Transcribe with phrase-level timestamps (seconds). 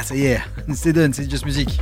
[0.00, 0.40] Ah, ça y est,
[0.72, 1.78] c'est done, c'est Just Music.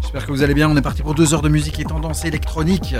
[0.00, 0.70] J'espère que vous allez bien.
[0.70, 2.94] On est parti pour deux heures de musique et tendance électronique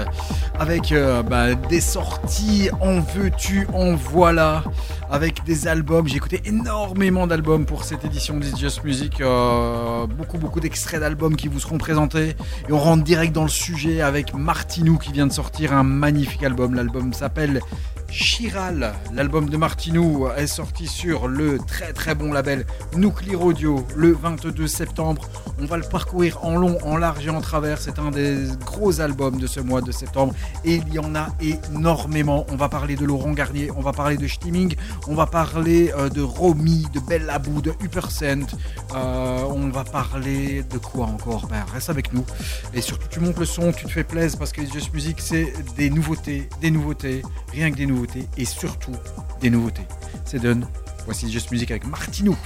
[0.58, 4.64] avec euh, bah, des sorties en veux-tu, en voilà,
[5.10, 6.06] avec des albums.
[6.06, 9.22] J'ai écouté énormément d'albums pour cette édition de Just Music.
[9.22, 12.36] euh, beaucoup, beaucoup d'extraits d'albums qui vous seront présentés.
[12.68, 16.42] Et on rentre direct dans le sujet avec Martinou qui vient de sortir un magnifique
[16.42, 16.74] album.
[16.74, 17.62] L'album s'appelle
[18.10, 22.64] Chiral, l'album de Martinou est sorti sur le très très bon label
[22.96, 25.28] Nuclear Audio le 22 septembre.
[25.60, 27.78] On va le parcourir en long, en large et en travers.
[27.78, 31.28] C'est un des gros albums de ce mois de septembre et il y en a
[31.40, 32.46] énormément.
[32.50, 34.74] On va parler de Laurent Garnier, on va parler de Stimming,
[35.06, 38.56] on va parler euh, de Romy, de Bellabou, de Uppercent.
[38.94, 41.46] Euh, on va parler de quoi encore?
[41.48, 42.24] Ben, Reste avec nous
[42.72, 45.52] et surtout tu montes le son, tu te fais plaisir parce que Just Music c'est
[45.76, 47.97] des nouveautés, des nouveautés, rien que des nouveautés
[48.36, 48.92] et surtout
[49.40, 49.86] des nouveautés.
[50.24, 50.66] C'est done.
[51.04, 52.36] Voici Just Music avec Martinou.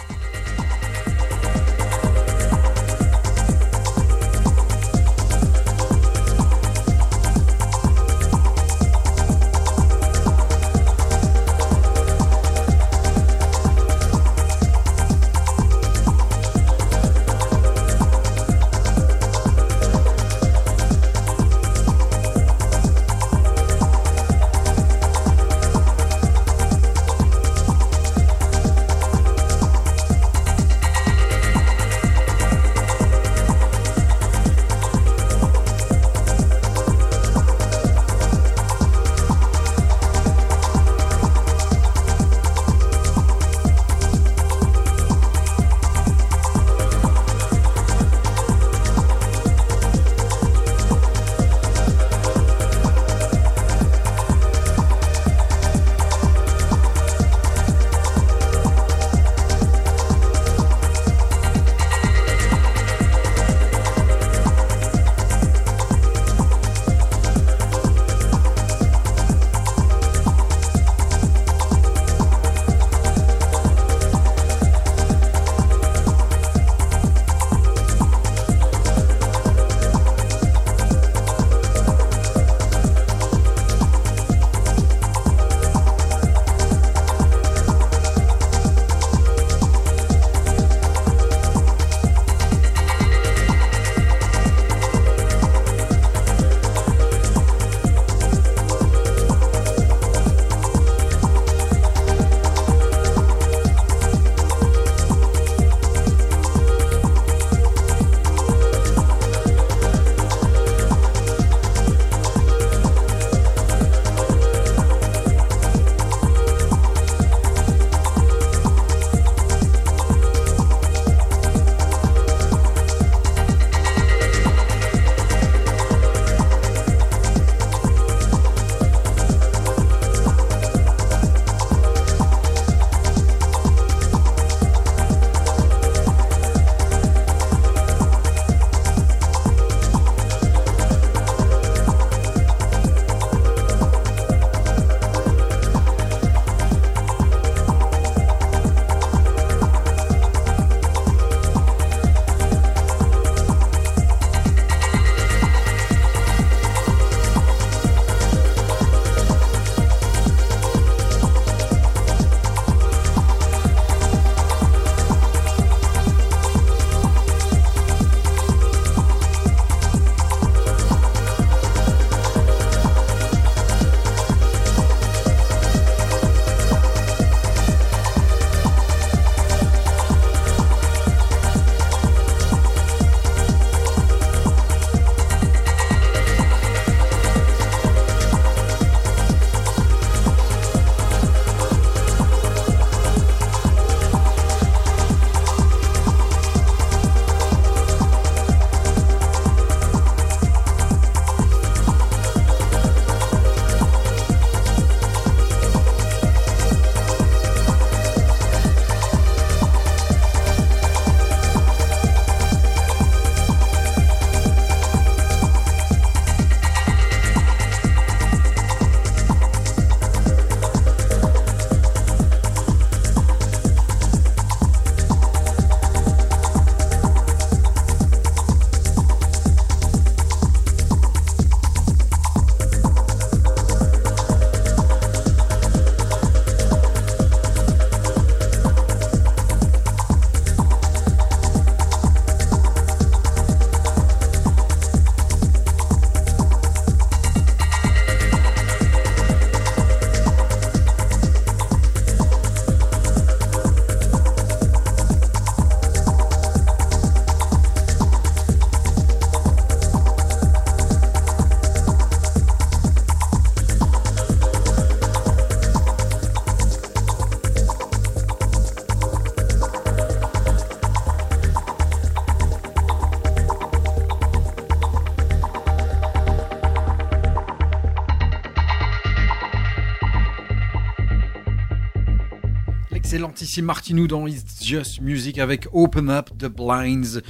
[283.33, 287.23] Excellentissime Martinou dans It's Just Music avec Open Up the Blinds.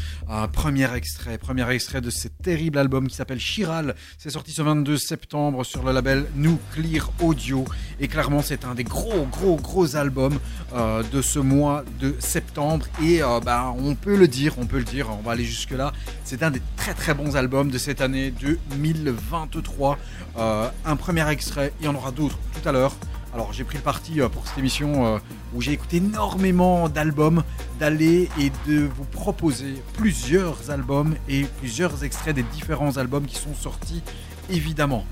[0.52, 3.94] Premier extrait, premier extrait de ce terrible album qui s'appelle Chiral.
[4.18, 7.64] C'est sorti ce 22 septembre sur le label Nuclear Audio.
[8.00, 10.40] Et clairement, c'est un des gros, gros, gros albums
[10.74, 12.84] euh, de ce mois de septembre.
[13.00, 15.92] Et euh, bah, on peut le dire, on peut le dire, on va aller jusque-là.
[16.24, 19.98] C'est un des très, très bons albums de cette année 2023.
[20.36, 22.96] Euh, un premier extrait, il y en aura d'autres tout à l'heure.
[23.32, 25.18] Alors j'ai pris le parti pour cette émission
[25.54, 27.42] où j'ai écouté énormément d'albums,
[27.78, 33.54] d'aller et de vous proposer plusieurs albums et plusieurs extraits des différents albums qui sont
[33.54, 34.02] sortis
[34.50, 35.04] évidemment.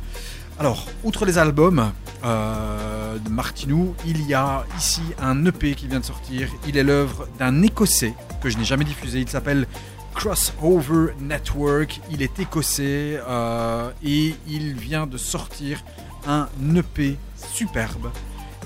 [0.58, 1.90] Alors, outre les albums
[2.22, 6.48] euh, de Martinou, il y a ici un EP qui vient de sortir.
[6.68, 9.20] Il est l'œuvre d'un Écossais que je n'ai jamais diffusé.
[9.20, 9.66] Il s'appelle
[10.14, 12.00] Crossover Network.
[12.10, 15.82] Il est écossais euh, et il vient de sortir
[16.26, 16.46] un
[16.76, 17.16] EP
[17.52, 18.10] superbe.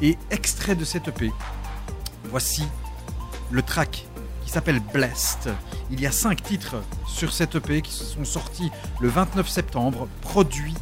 [0.03, 1.31] Et extrait de cet EP,
[2.35, 2.65] voici
[3.53, 4.09] le track
[4.45, 5.55] qui s'appelle Blessed.
[5.93, 10.75] Il y a cinq titres sur cet EP qui sont sortis le 29 septembre, produits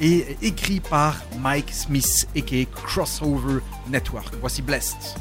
[0.00, 4.34] et écrits par Mike Smith, aka Crossover Network.
[4.40, 5.14] Voici Blessed.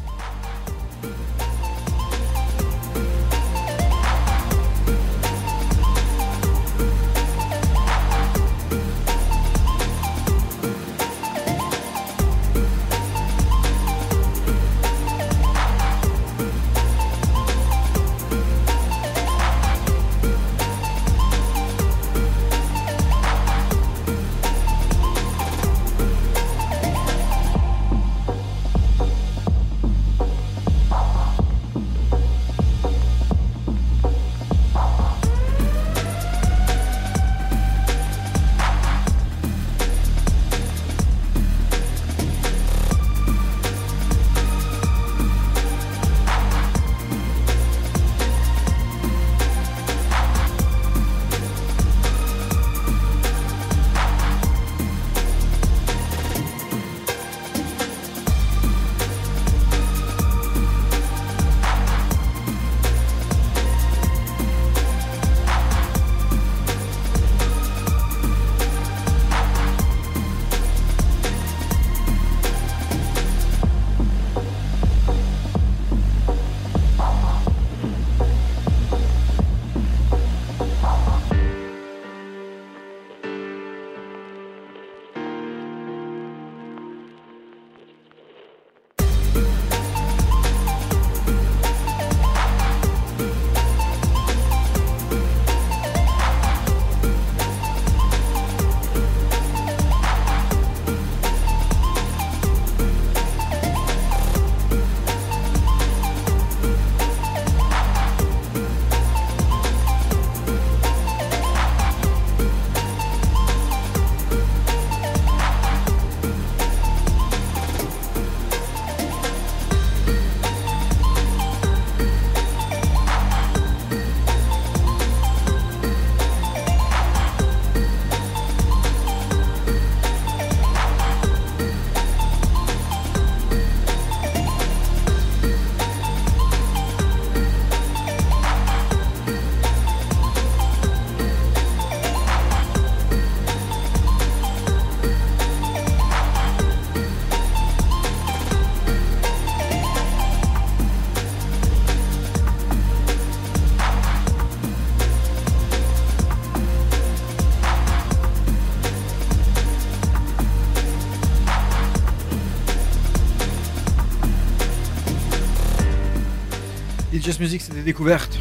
[167.28, 168.40] Music, c'est des découvertes.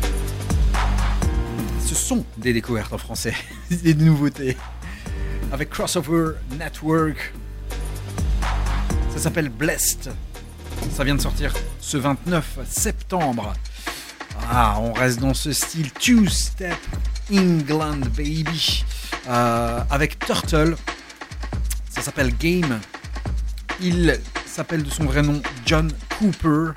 [1.85, 3.35] Ce sont des découvertes en français,
[3.71, 4.57] des nouveautés.
[5.51, 7.35] Avec Crossover Network.
[9.13, 10.13] Ça s'appelle Blessed.
[10.93, 13.55] Ça vient de sortir ce 29 septembre.
[14.49, 16.79] Ah, on reste dans ce style two-step
[17.33, 18.85] England baby.
[19.29, 20.77] Euh, avec Turtle.
[21.91, 22.79] Ça s'appelle Game.
[23.81, 24.17] Il
[24.47, 26.71] s'appelle de son vrai nom John Cooper.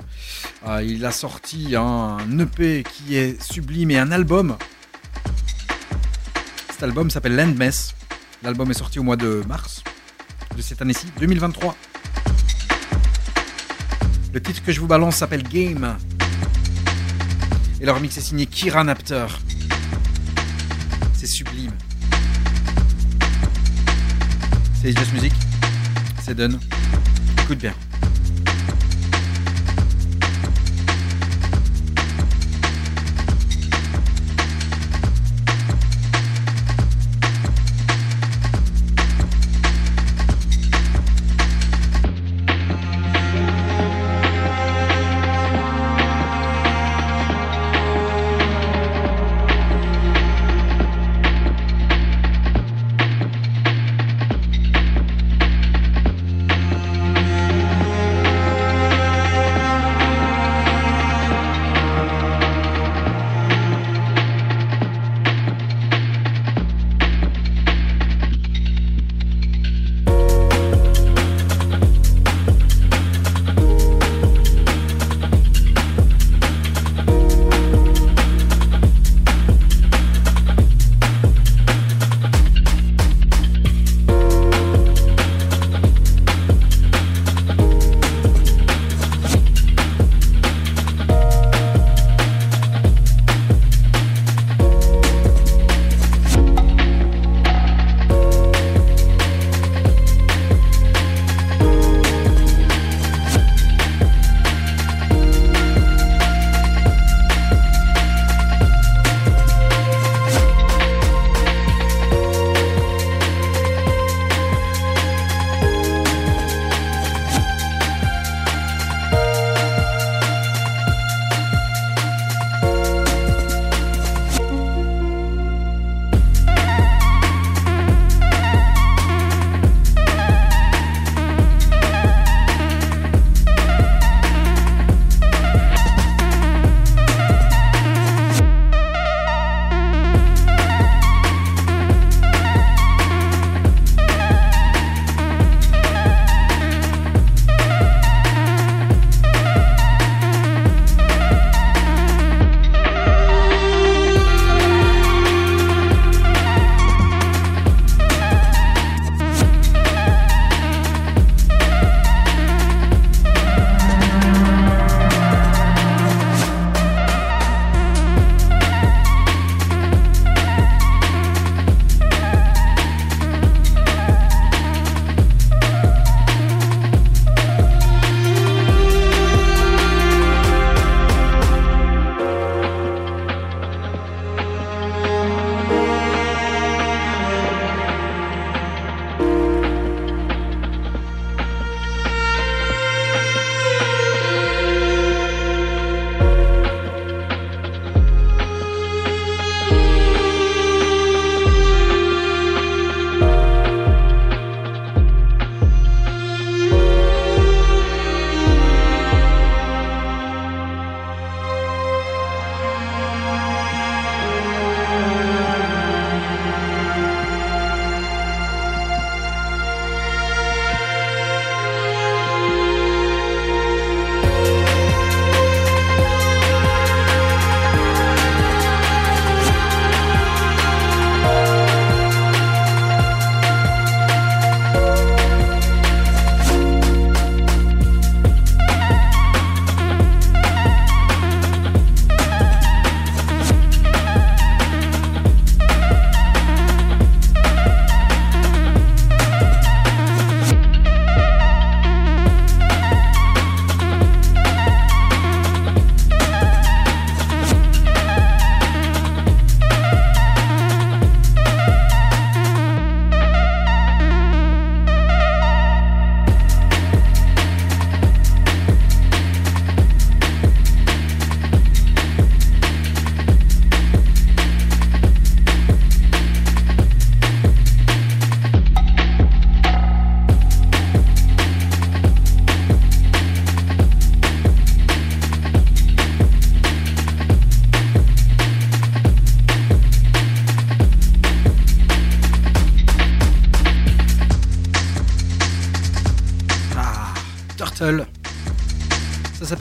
[0.70, 4.56] Euh, il a sorti un EP qui est sublime et un album.
[6.70, 7.92] Cet album s'appelle Landmess.
[8.44, 9.82] L'album est sorti au mois de mars
[10.56, 11.74] de cette année-ci, 2023.
[14.32, 15.96] Le titre que je vous balance s'appelle Game.
[17.80, 19.26] Et leur mix est signé Kira Napter.
[21.14, 21.72] C'est sublime.
[24.80, 25.32] C'est Just Music.
[26.22, 26.60] C'est done.
[27.42, 27.74] Écoute bien.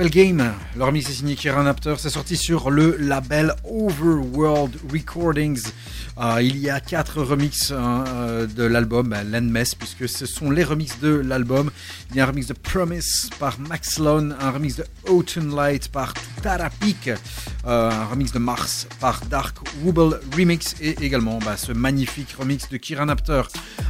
[0.07, 0.53] Game.
[0.77, 1.95] Le remix est signé Kieran Apter.
[1.97, 5.61] C'est sorti sur le label Overworld Recordings.
[6.19, 10.51] Euh, il y a quatre remixes hein, euh, de l'album, bah, Landmess, puisque ce sont
[10.51, 11.71] les remixes de l'album.
[12.09, 15.87] Il y a un remix de Promise par Max Lone, un remix de Autumn Light
[15.87, 21.71] par Tarapik, euh, un remix de Mars par Dark Wobble Remix et également bah, ce
[21.71, 23.43] magnifique remix de Kieran Apter.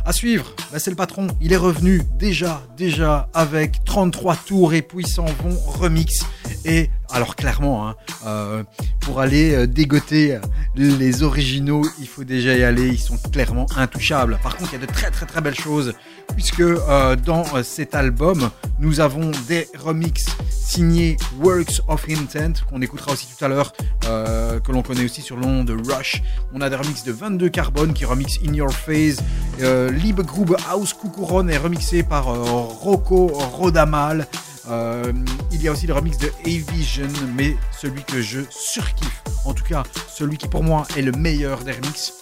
[0.06, 1.28] À suivre, bah, c'est le patron.
[1.42, 6.26] Il est revenu déjà, déjà avec 33 tours et puissants vont remix.
[6.64, 8.64] Et alors clairement, hein, euh,
[9.00, 10.40] pour aller euh, dégoter
[10.76, 12.88] les originaux, il faut déjà y aller.
[12.88, 14.40] Ils sont clairement intouchables.
[14.44, 15.94] Par contre, il y a de très très très belles choses
[16.36, 23.14] puisque euh, dans cet album, nous avons des remixes signés Works of Intent qu'on écoutera
[23.14, 26.22] aussi tout à l'heure, que l'on connaît aussi sur le nom de Rush.
[26.54, 29.18] On a des remixes de 22 Carbone qui remix In Your Face.
[29.60, 34.28] Liebe Grube House Kukuron est remixé par Rocco Rodamal.
[34.70, 35.12] Euh,
[35.52, 39.64] il y a aussi le remix de A-Vision, mais celui que je surkiffe, en tout
[39.64, 42.14] cas celui qui pour moi est le meilleur des remixes,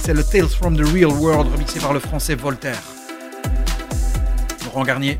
[0.00, 2.82] c'est le Tales from the Real World remixé par le français Voltaire.
[4.64, 5.18] Laurent Garnier,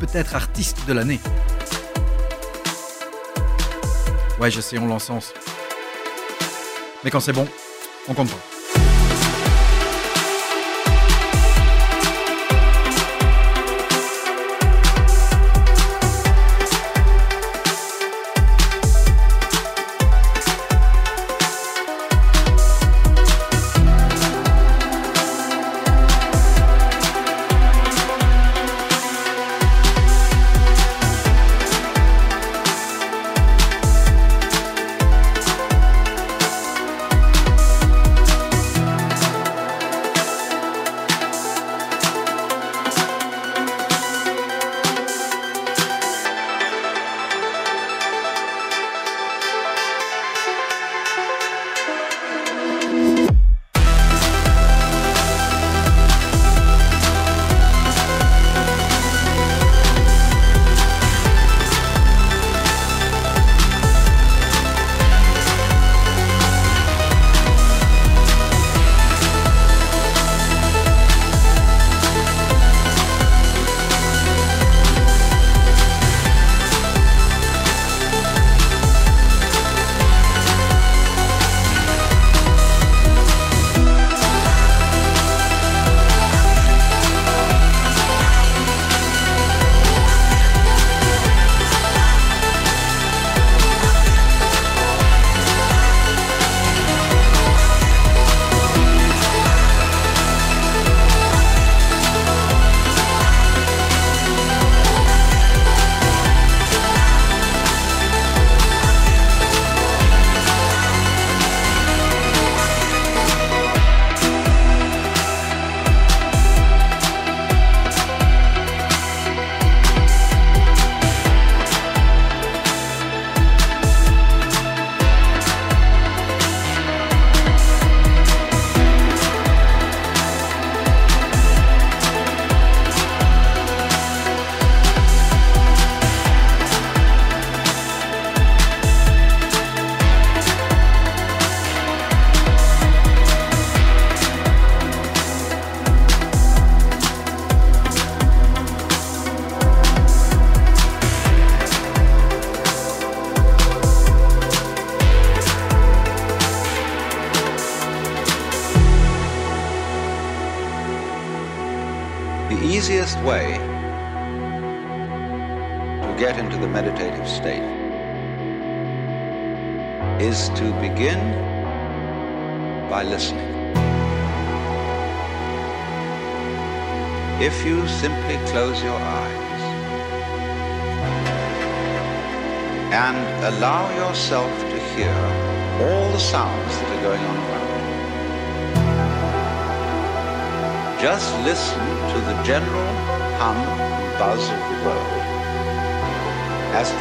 [0.00, 1.20] peut-être artiste de l'année.
[4.40, 5.32] Ouais, je sais, on l'encense.
[7.04, 7.46] Mais quand c'est bon,
[8.08, 8.30] on compte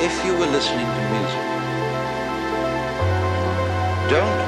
[0.06, 1.46] if you were listening to music.
[4.16, 4.42] Don't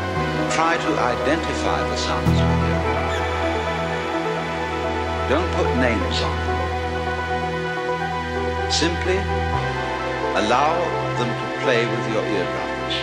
[0.57, 2.81] try to identify the sounds you hear.
[5.33, 6.59] Don't put names on them.
[8.69, 9.17] Simply
[10.41, 10.73] allow
[11.17, 12.95] them to play with your eardrums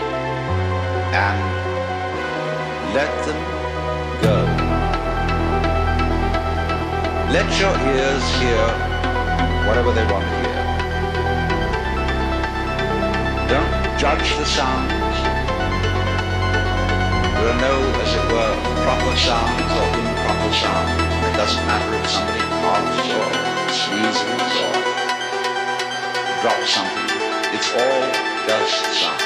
[1.27, 1.39] and
[2.95, 3.41] let them
[4.27, 4.37] go.
[7.37, 8.65] Let your ears hear
[9.67, 10.44] whatever they want to hear.
[14.05, 15.19] Judge the sounds.
[17.41, 21.01] There are no, as it were, proper sounds or improper sounds.
[21.25, 23.33] It doesn't matter if somebody coughs or
[23.81, 24.75] sneezes or
[26.43, 27.09] drops something.
[27.57, 28.05] It's all
[28.47, 29.24] just sound.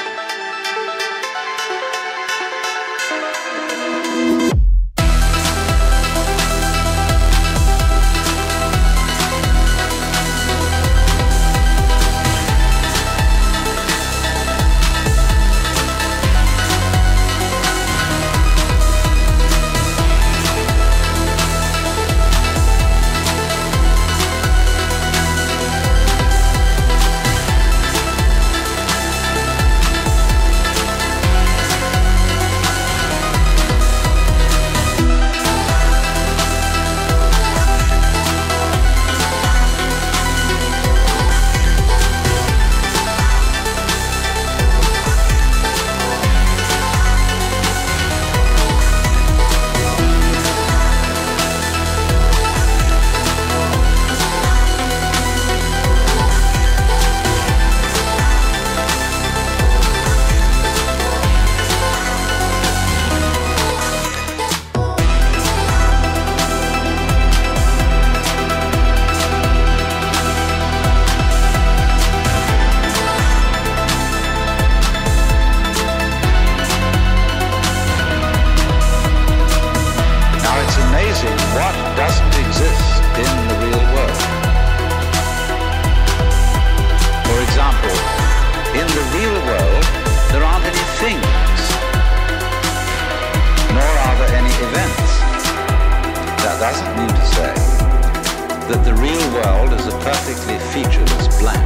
[98.69, 101.57] That the real world is a perfectly featureless blank.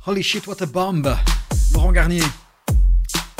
[0.00, 1.02] Holy shit, what a bomb
[1.74, 2.43] Laurent Garnier.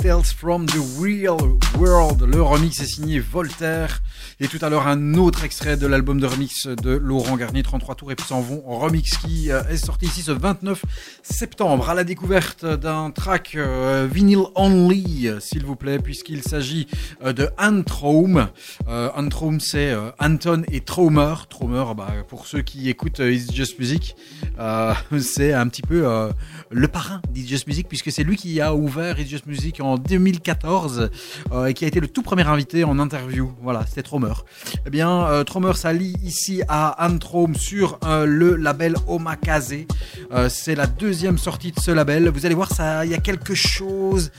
[0.04, 1.38] Tales from the Real
[1.78, 2.24] World.
[2.24, 4.02] Le remix est signé Voltaire.
[4.38, 7.94] Et tout à l'heure, un autre extrait de l'album de remix de Laurent Garnier, 33
[7.94, 8.62] tours et puis s'en vont.
[8.66, 10.84] Remix qui euh, est sorti ici ce 29
[11.22, 16.86] septembre à la découverte d'un track euh, vinyl only, s'il vous plaît, puisqu'il s'agit
[17.22, 18.48] euh, de Antraum.
[18.88, 19.10] Euh,
[19.60, 21.34] c'est euh, Anton et Traumer.
[21.48, 24.16] Traumer, bah, pour ceux qui écoutent It's Just Music,
[25.18, 26.06] c'est un petit peu
[26.70, 29.96] le parrain d'It's Just Music, puisque c'est lui qui a ouvert It's Just Music en
[29.96, 31.10] 2014
[31.52, 33.52] euh, et qui a été le tout premier invité en interview.
[33.62, 34.32] Voilà, c'était Tromer.
[34.86, 39.74] Eh bien, euh, Tromer s'allie ici à Antrom sur euh, le label Omakaze.
[40.32, 42.28] Euh, c'est la deuxième sortie de ce label.
[42.28, 42.70] Vous allez voir,
[43.04, 44.30] il y a quelque chose.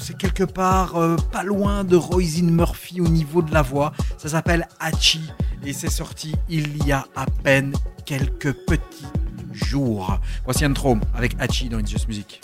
[0.00, 0.94] c'est quelque part
[1.32, 3.92] pas loin de Roisin Murphy au niveau de la voix.
[4.18, 5.20] Ça s'appelle Hachi
[5.64, 7.72] et c'est sorti il y a à peine
[8.04, 9.06] quelques petits
[9.56, 10.20] jours.
[10.44, 12.40] Voici Antrom avec Hachi dans It's Just Music.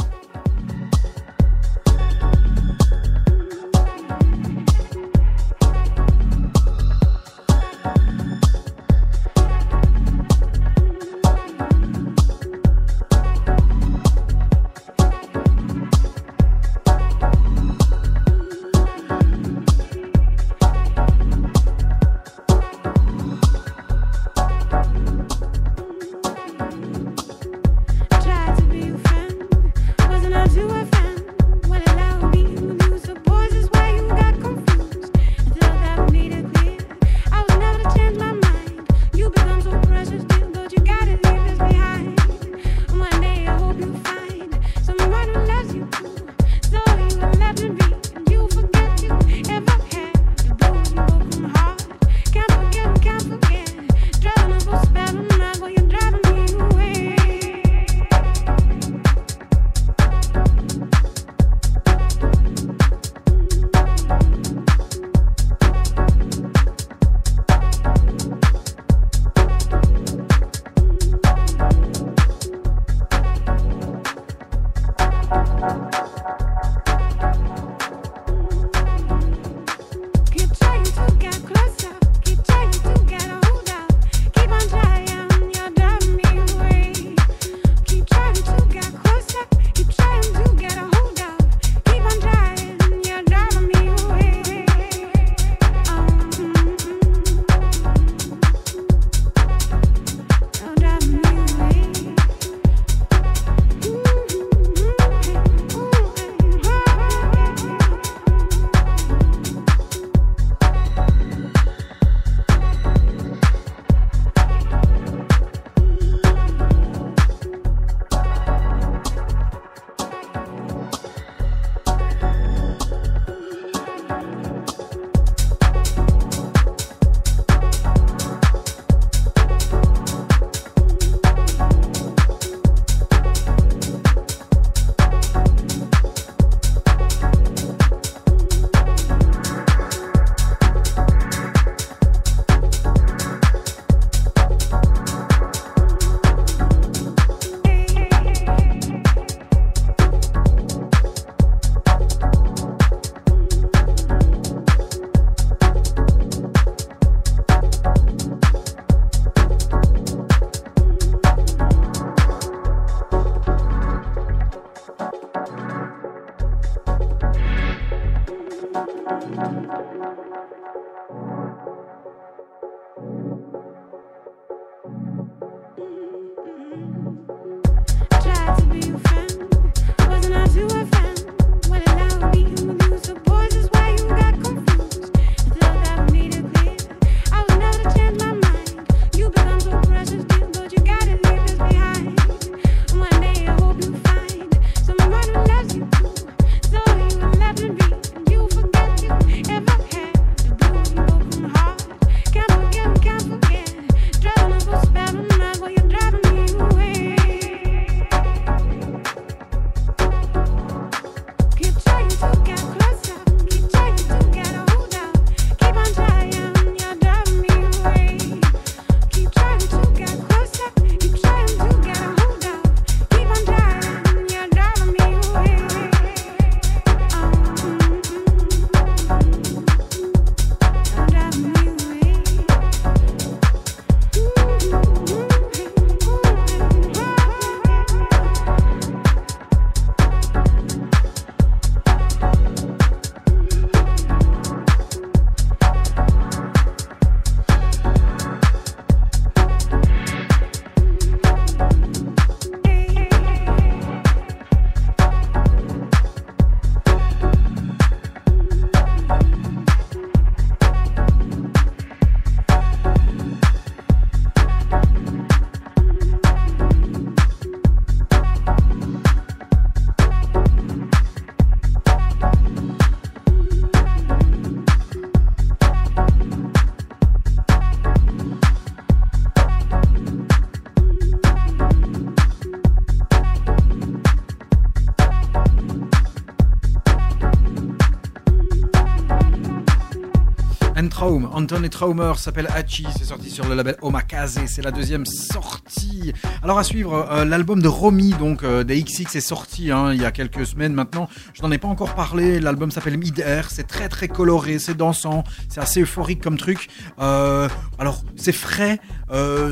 [291.32, 296.12] Anthony Traumer s'appelle Hachi, c'est sorti sur le label Omakaze, c'est la deuxième sortie.
[296.42, 300.00] Alors à suivre, euh, l'album de Romy, donc euh, des XX est sorti hein, il
[300.00, 303.66] y a quelques semaines maintenant, je n'en ai pas encore parlé, l'album s'appelle Mid-Air, c'est
[303.66, 306.68] très très coloré, c'est dansant, c'est assez euphorique comme truc.
[307.00, 308.78] Euh, alors c'est frais,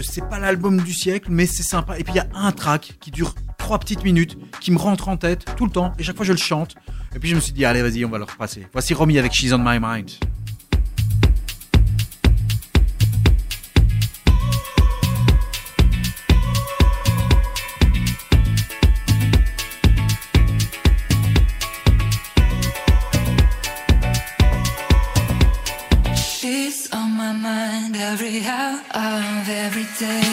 [0.03, 1.99] c'est pas l'album du siècle, mais c'est sympa.
[1.99, 5.09] Et puis il y a un track qui dure trois petites minutes qui me rentre
[5.09, 6.75] en tête tout le temps et chaque fois je le chante.
[7.15, 8.67] Et puis je me suis dit allez vas-y on va le repasser.
[8.73, 10.11] Voici Romy avec She's on My Mind.
[30.01, 30.30] day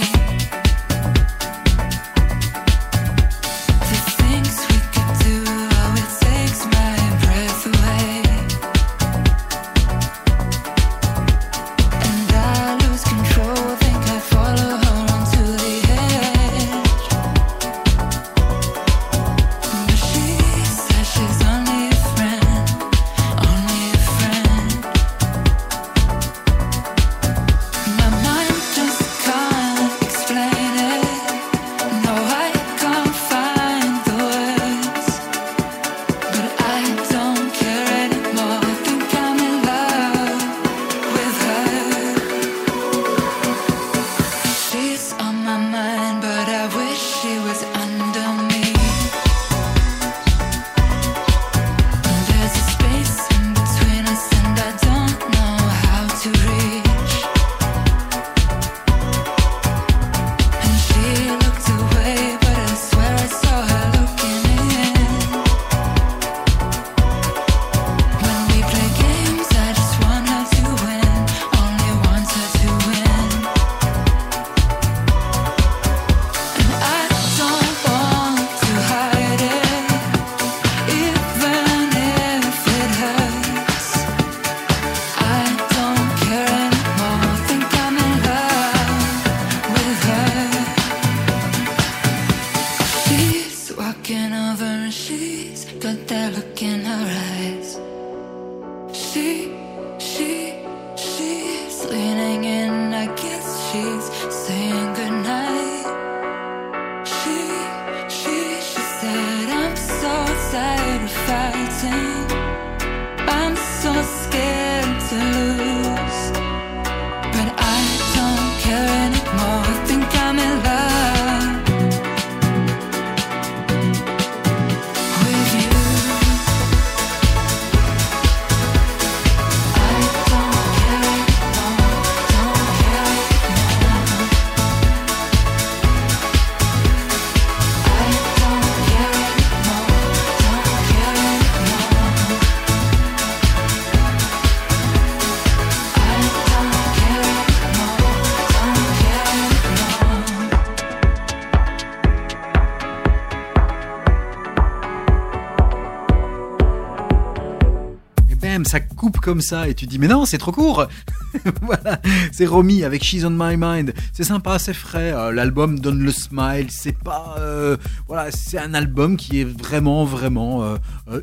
[159.27, 160.87] comme ça et tu dis mais non c'est trop court.
[161.61, 161.99] voilà,
[162.31, 163.93] c'est Romy avec She's on My Mind.
[164.13, 165.11] C'est sympa, c'est frais.
[165.11, 166.67] Euh, L'album donne le smile.
[166.69, 167.75] C'est pas euh,
[168.07, 170.77] voilà, c'est un album qui est vraiment vraiment euh,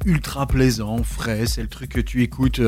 [0.05, 1.47] ultra plaisant, frais.
[1.47, 2.61] C'est le truc que tu écoutes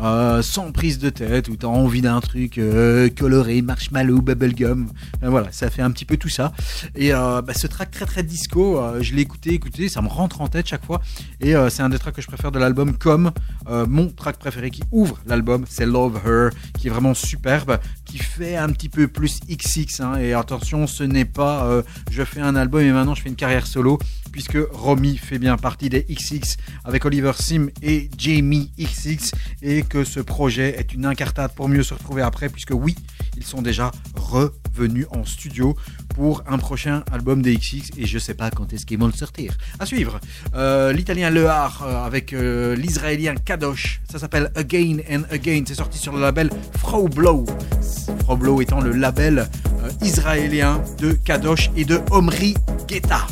[0.00, 4.88] euh, sans prise de tête ou t'as envie d'un truc euh, coloré, marshmallow, bubblegum.
[5.22, 6.52] Euh, voilà, ça fait un petit peu tout ça.
[6.94, 10.08] Et euh, bah, ce track très très disco, euh, je l'ai écouté, écouté, ça me
[10.08, 11.00] rentre en tête chaque fois.
[11.40, 13.32] Et euh, c'est un des tracks que je préfère de l'album, comme
[13.68, 18.18] euh, mon track préféré qui ouvre l'album, c'est Love Her, qui est vraiment superbe, qui
[18.18, 20.00] fait un petit peu plus XX.
[20.00, 20.16] hein.
[20.16, 23.36] et attention, ce n'est pas euh, je fais un album et maintenant je fais une
[23.36, 23.98] carrière solo,
[24.34, 29.30] puisque Romy fait bien partie des XX avec Oliver Sim et Jamie XX,
[29.62, 32.96] et que ce projet est une incartade pour mieux se retrouver après, puisque oui,
[33.36, 35.76] ils sont déjà revenus en studio
[36.16, 39.12] pour un prochain album des XX et je sais pas quand est-ce qu'ils vont le
[39.12, 39.56] sortir.
[39.78, 40.18] À suivre,
[40.56, 45.98] euh, l'italien Lehar euh, avec euh, l'israélien Kadosh, ça s'appelle Again and Again, c'est sorti
[45.98, 47.46] sur le label Frau Blow.
[48.60, 49.48] Étant le label
[50.02, 52.54] israélien de Kadosh et de Omri
[52.88, 53.26] Guetta.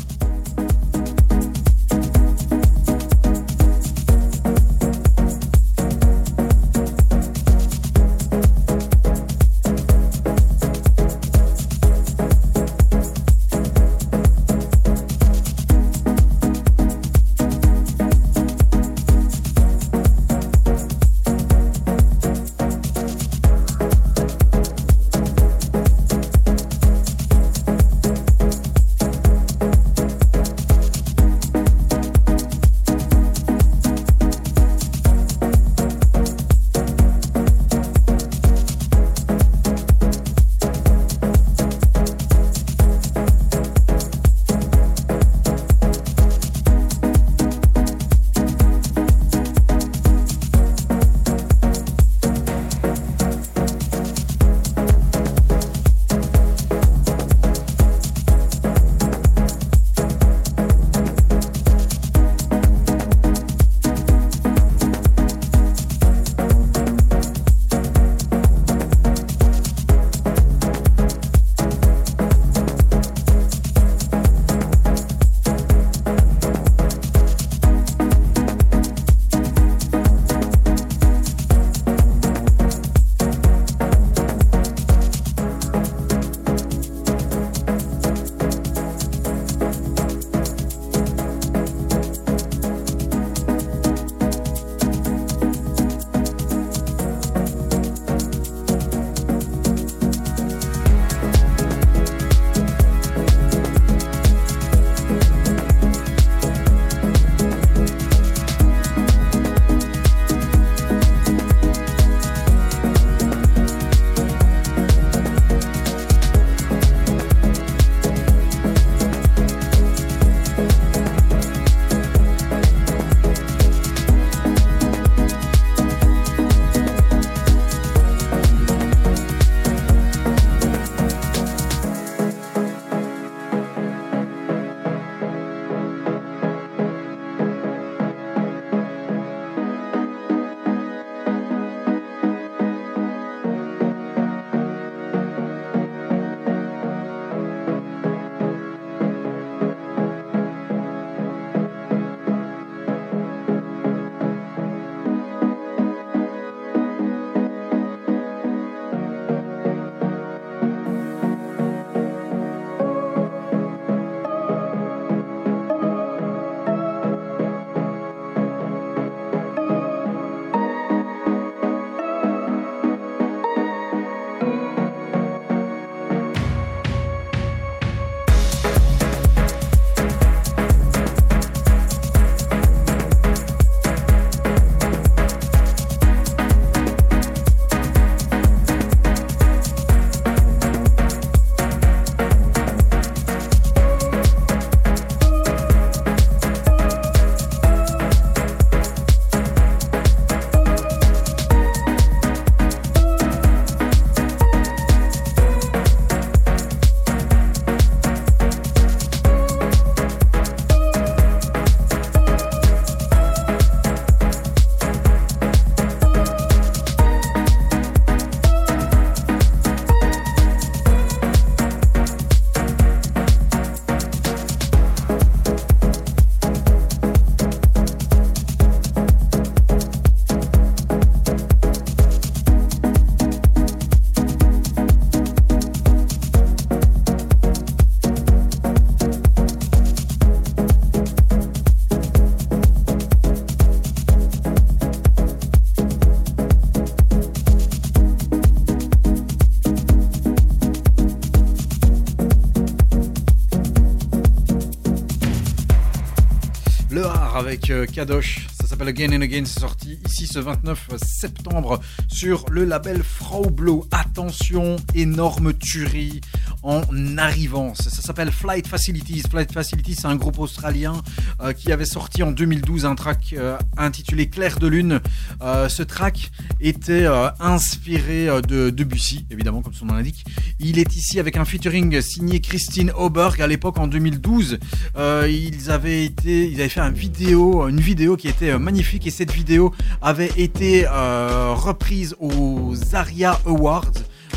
[257.69, 258.47] Euh, Kadosh.
[258.59, 259.43] Ça s'appelle Again and Again.
[259.45, 263.87] C'est sorti ici ce 29 septembre sur le label Fraublo.
[263.91, 266.21] Attention, énorme tuerie
[266.63, 266.83] en
[267.17, 267.75] arrivant.
[267.75, 269.23] Ça, s'appelle Flight Facilities.
[269.29, 270.93] Flight Facilities, c'est un groupe australien
[271.41, 274.99] euh, qui avait sorti en 2012 un track euh, intitulé Clair de Lune.
[275.41, 277.05] Euh, ce track était
[277.39, 280.25] inspiré de Debussy, évidemment, comme son nom l'indique.
[280.59, 284.59] Il est ici avec un featuring signé Christine Auberg à l'époque en 2012.
[284.95, 292.15] Euh, ils avaient fait une vidéo qui était magnifique et cette vidéo avait été reprise
[292.19, 293.91] aux Aria Awards.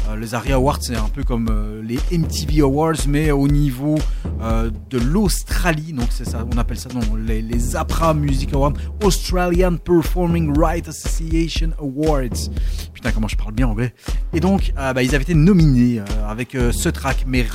[0.08, 3.96] Euh, les Aria Awards, c'est un peu comme euh, les MTV Awards, mais au niveau
[4.40, 5.92] euh, de l'Australie.
[5.92, 10.88] Donc c'est ça, on appelle ça non, les, les APRA Music Awards, Australian Performing Rights
[10.88, 12.50] Association Awards.
[12.92, 13.94] Putain, comment je parle bien anglais.
[14.32, 17.46] Et donc, bah, ils avaient été nominés avec ce track, mais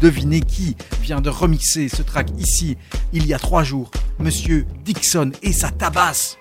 [0.00, 2.76] devinez qui vient de remixer ce track ici,
[3.12, 3.90] il y a trois jours.
[4.18, 6.38] Monsieur Dixon et sa tabasse.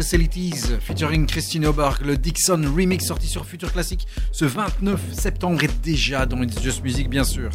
[0.00, 5.68] Facilities featuring Christine Oberg, le Dixon remix sorti sur Future Classic ce 29 septembre et
[5.82, 7.50] déjà dans It's Just Music bien sûr.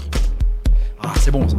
[1.02, 1.58] Ah c'est bon ça.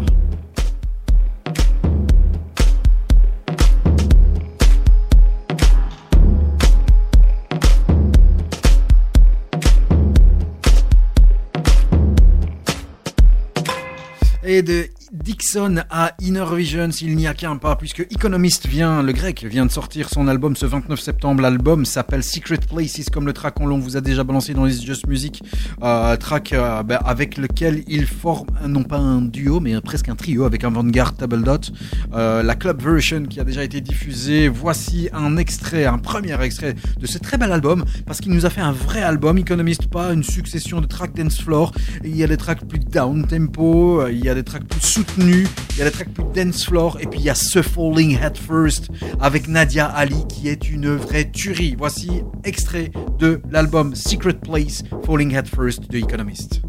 [15.26, 19.66] Dixon à Inner Visions, il n'y a qu'un pas, puisque Economist vient, le grec, vient
[19.66, 21.42] de sortir son album ce 29 septembre.
[21.42, 24.80] L'album s'appelle Secret Places, comme le track on l'on vous a déjà balancé dans les
[24.80, 25.42] Just Music,
[25.82, 30.14] euh, track euh, bah, avec lequel il forme, non pas un duo, mais presque un
[30.14, 31.72] trio avec un Vanguard Table Dot.
[32.14, 34.46] Euh, la club version qui a déjà été diffusée.
[34.46, 38.50] Voici un extrait, un premier extrait de ce très bel album, parce qu'il nous a
[38.50, 41.72] fait un vrai album, Economist, pas une succession de tracks dance floor.
[42.04, 45.15] Il y a des tracks plus down tempo, il y a des tracks plus soutenus,
[45.18, 48.18] il y a des tracks plus dance floor, et puis il y a ce Falling
[48.18, 48.90] Head First
[49.20, 51.74] avec Nadia Ali qui est une vraie tuerie.
[51.76, 56.62] Voici extrait de l'album Secret Place Falling Head First de Economist.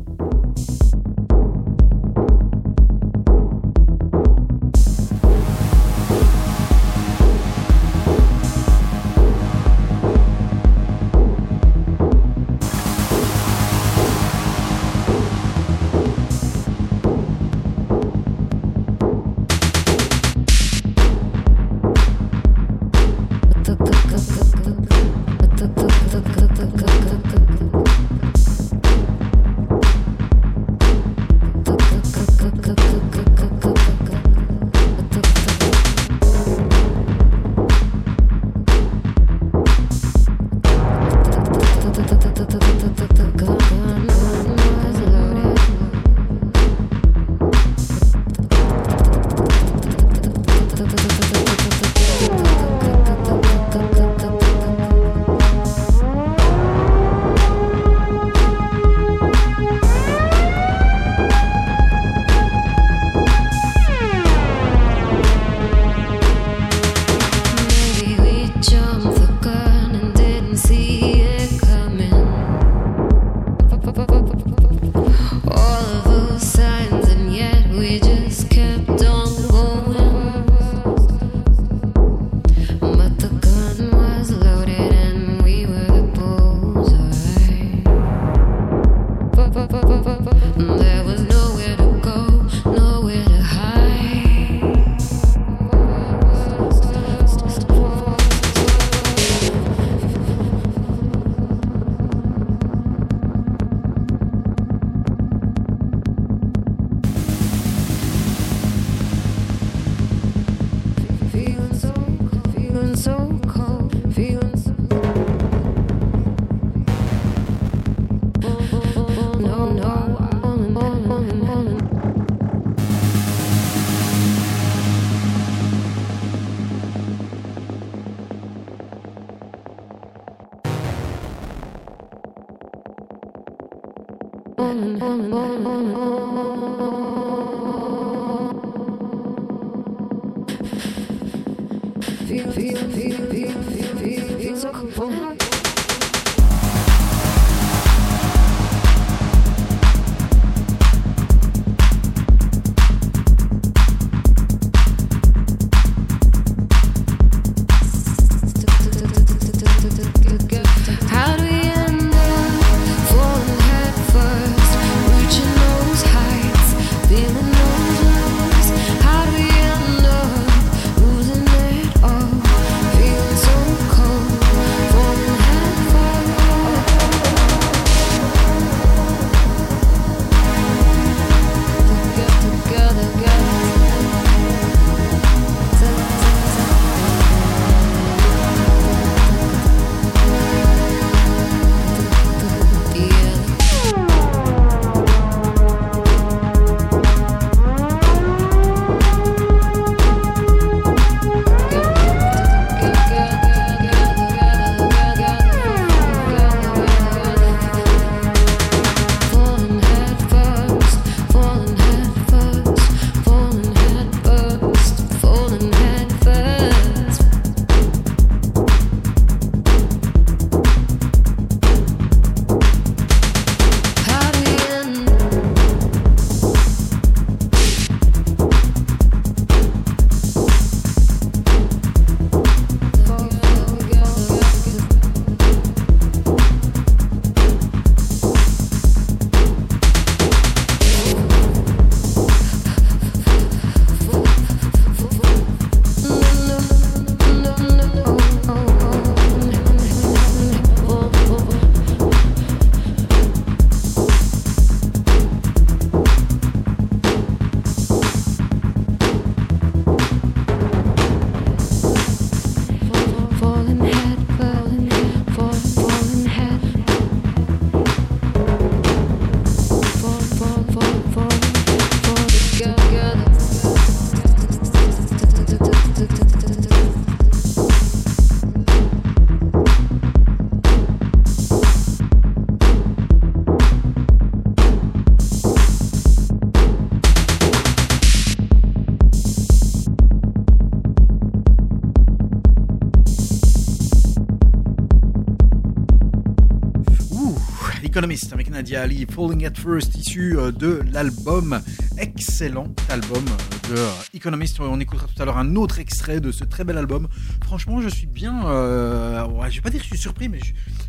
[298.57, 301.61] Nadia Ali, Falling at First, issu euh, de l'album,
[301.99, 303.23] excellent album
[303.69, 304.59] de euh, Economist.
[304.59, 307.07] On écoutera tout à l'heure un autre extrait de ce très bel album.
[307.45, 310.39] Franchement, je suis bien, euh, ouais, je vais pas dire que je suis surpris, mais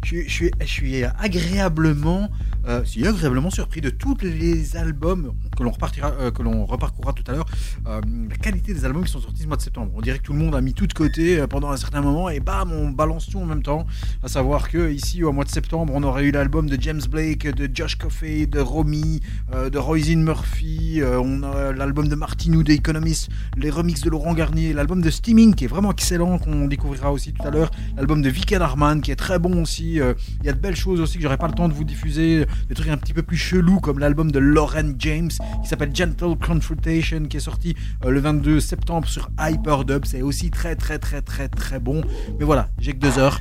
[0.02, 0.22] je,
[0.64, 2.30] suis- agréablement,
[2.66, 7.32] euh, agréablement surpris de tous les albums que l'on repartira, que l'on reparcourra tout à
[7.34, 7.46] l'heure.
[7.84, 9.92] La qualité des albums qui sont sortis ce mois de septembre.
[9.94, 12.30] On dirait que tout le monde a mis tout de côté pendant un certain moment
[12.30, 13.86] et bam, on balance tout en même temps.
[14.28, 17.48] À savoir que ici, au mois de septembre, on aurait eu l'album de James Blake,
[17.48, 19.22] de Josh Coffey, de Romy,
[19.54, 24.10] euh, de Roisin Murphy, euh, on a l'album de Martinou de Economist, les remixes de
[24.10, 27.70] Laurent Garnier, l'album de Steaming qui est vraiment excellent, qu'on découvrira aussi tout à l'heure,
[27.96, 29.98] l'album de Vicky Darman qui est très bon aussi.
[29.98, 31.84] euh, Il y a de belles choses aussi que j'aurais pas le temps de vous
[31.84, 35.30] diffuser, des trucs un petit peu plus chelous comme l'album de Lauren James
[35.62, 37.74] qui s'appelle Gentle Confrontation qui est sorti
[38.04, 40.04] euh, le 22 septembre sur Hyperdub.
[40.04, 42.02] C'est aussi très très très très très bon.
[42.38, 43.38] Mais voilà, j'ai que deux heures.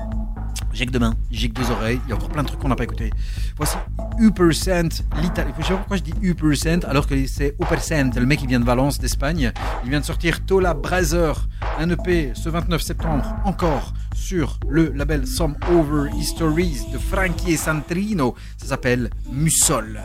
[0.78, 2.60] J'ai que deux mains, j'ai que deux oreilles, il y a encore plein de trucs
[2.60, 3.10] qu'on n'a pas écouté.
[3.56, 3.78] Voici
[4.20, 5.52] U%, l'Italie.
[5.58, 8.60] Je sais pas pourquoi je dis U% alors que c'est U%, le mec qui vient
[8.60, 9.52] de Valence, d'Espagne.
[9.84, 11.34] Il vient de sortir Tola Brazzer,
[11.80, 18.36] un EP ce 29 septembre, encore sur le label Some Over Histories de Frankie Santrino.
[18.58, 20.00] Ça s'appelle Mussol.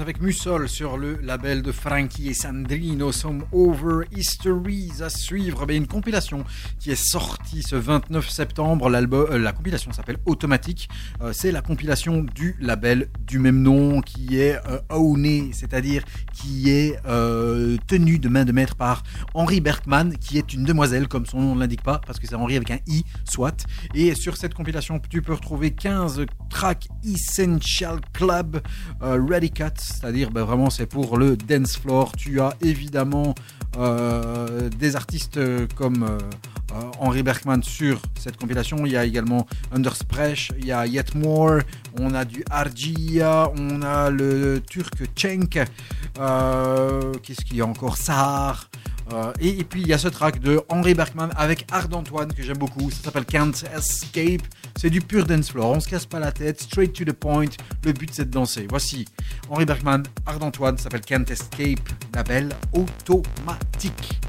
[0.00, 5.64] avec Mussol sur le label de Frankie et Sandrino, Some Over Histories à suivre.
[5.64, 6.44] Mais une compilation
[6.80, 8.90] qui est sortie ce 29 septembre.
[8.92, 10.88] Euh, la compilation s'appelle Automatique.
[11.22, 14.80] Euh, c'est la compilation du label du même nom qui est euh,
[15.52, 16.02] c'est-à-dire
[16.34, 19.04] qui est euh, tenu de main de maître par
[19.34, 22.34] Henri Bergman, qui est une demoiselle, comme son nom ne l'indique pas, parce que c'est
[22.34, 23.66] Henri avec un I, soit.
[23.94, 28.60] Et sur cette compilation, tu peux retrouver 15 tracks Essential Club,
[29.02, 32.12] euh, Radical c'est-à-dire ben, vraiment c'est pour le dance floor.
[32.16, 33.34] Tu as évidemment
[33.76, 36.18] euh, des artistes euh, comme euh,
[36.72, 38.84] euh Henry Bergman sur cette compilation.
[38.84, 41.60] Il y a également Underspresh, il y a Yet More,
[41.98, 45.52] on a du Argia, on a le turc Cenk,
[47.22, 47.96] qu'est-ce qu'il y a encore?
[47.96, 48.70] Sahar.
[49.12, 52.42] Euh, et, puis il y a ce track de Henri Bergman avec Ard Antoine que
[52.42, 52.90] j'aime beaucoup.
[52.90, 54.42] Ça s'appelle Can't Escape.
[54.76, 55.76] C'est du pur dance floor.
[55.76, 57.50] On se casse pas la tête, straight to the point.
[57.84, 58.66] Le but c'est de danser.
[58.68, 59.04] Voici
[59.48, 61.80] Henri Bergman, Ard Antoine, ça s'appelle Can't Escape.
[62.14, 64.20] Label automatique.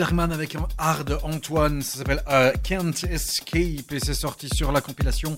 [0.00, 5.36] Avec un hard Antoine, ça s'appelle euh, Can't Escape et c'est sorti sur la compilation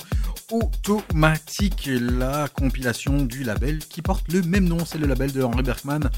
[0.52, 5.64] Automatique, la compilation du label qui porte le même nom, c'est le label de Henri
[5.64, 6.08] Bergman.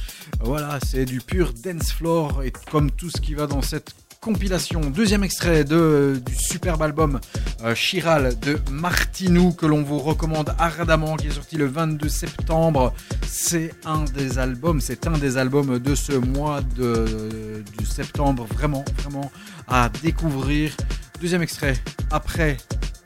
[0.41, 4.81] Voilà, c'est du pur dance floor et comme tout ce qui va dans cette compilation.
[4.81, 7.21] Deuxième extrait de, du superbe album
[7.63, 12.95] euh, Chiral de Martinou que l'on vous recommande ardemment, qui est sorti le 22 septembre.
[13.27, 17.54] C'est un des albums, c'est un des albums de ce mois de,
[17.95, 19.31] septembre, vraiment, vraiment
[19.69, 20.77] à découvrir.
[21.21, 21.77] Deuxième extrait,
[22.11, 22.57] après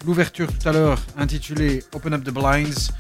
[0.07, 2.91] l'ouverture tout à l'heure intitulée Open Up the Blinds,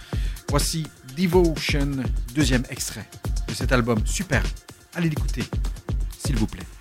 [0.50, 0.86] voici
[1.16, 3.08] Devotion, deuxième extrait
[3.48, 3.98] de cet album.
[4.04, 4.42] Super,
[4.94, 5.44] allez l'écouter,
[6.18, 6.77] s'il vous plaît.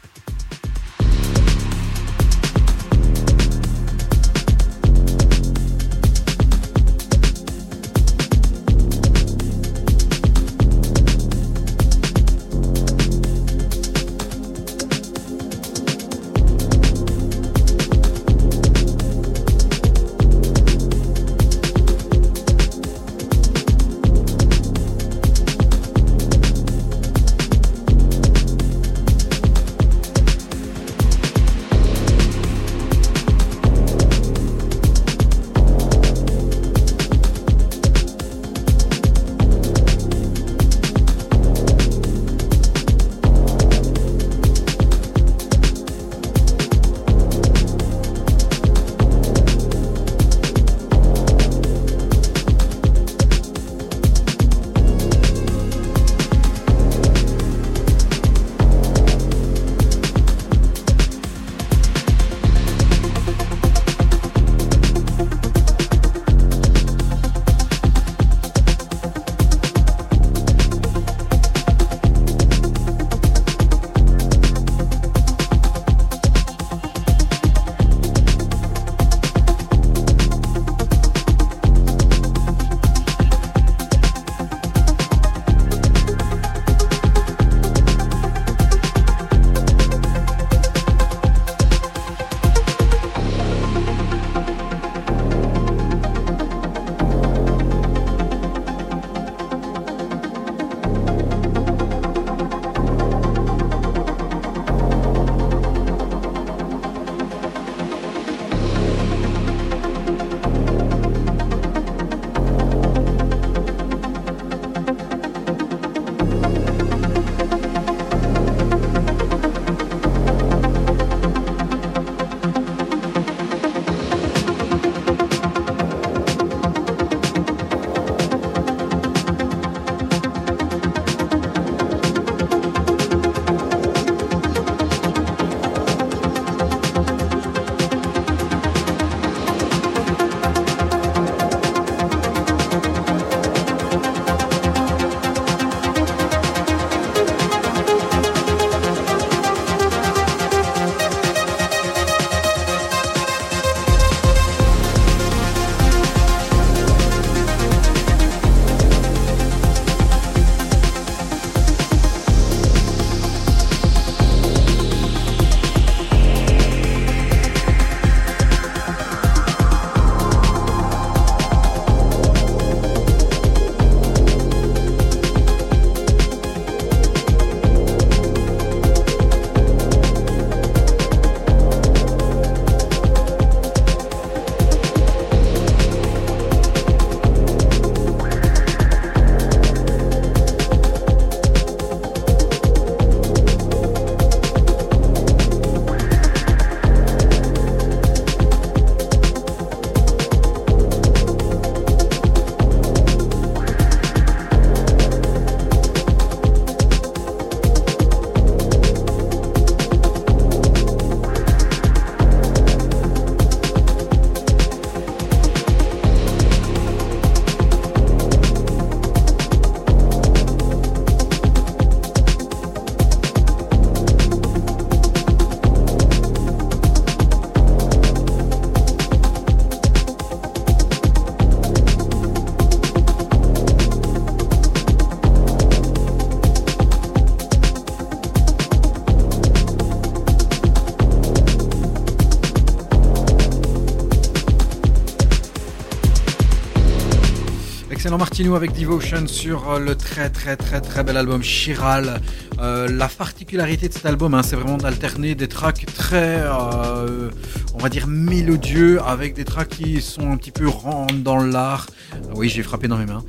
[248.17, 252.19] Excellent Martino avec Devotion sur euh, le très très très très bel album Chiral.
[252.59, 257.29] Euh, la particularité de cet album, hein, c'est vraiment d'alterner des tracks très, euh,
[257.75, 261.85] on va dire, mélodieux avec des tracks qui sont un petit peu rentrent dans l'art.
[262.11, 263.23] Ah oui, j'ai frappé dans mes mains.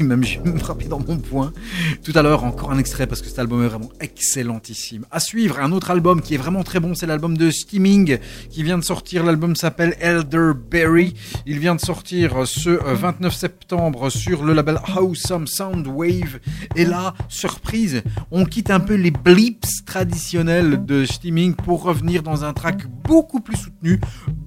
[0.00, 1.52] Même j'ai frappé dans mon poing.
[2.04, 5.06] Tout à l'heure, encore un extrait parce que cet album est vraiment excellentissime.
[5.10, 8.18] À suivre, un autre album qui est vraiment très bon, c'est l'album de Steaming
[8.50, 9.24] qui vient de sortir.
[9.24, 11.14] L'album s'appelle Elderberry.
[11.46, 16.40] Il vient de sortir ce euh, 29 septembre sur le label Awesome Sound Wave.
[16.74, 22.44] Et là, surprise, on quitte un peu les blips traditionnels de Steaming pour revenir dans
[22.44, 24.00] un track beaucoup plus soutenu,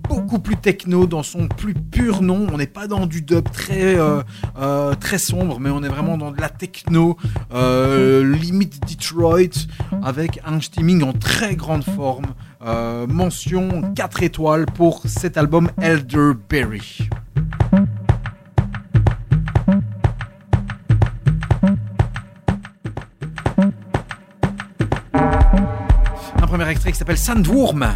[0.08, 2.48] beaucoup plus techno dans son plus pur nom.
[2.52, 4.22] On n'est pas dans du dub très euh,
[4.60, 7.18] euh, très sombre, mais on est vraiment dans de la techno
[7.54, 9.68] euh, limite Detroit
[10.04, 12.26] avec un steaming en très grande forme.
[12.66, 17.10] Euh, mention 4 étoiles pour cet album Elderberry.
[25.14, 27.88] Un premier extrait qui s'appelle Sandwurm.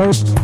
[0.00, 0.37] Oh,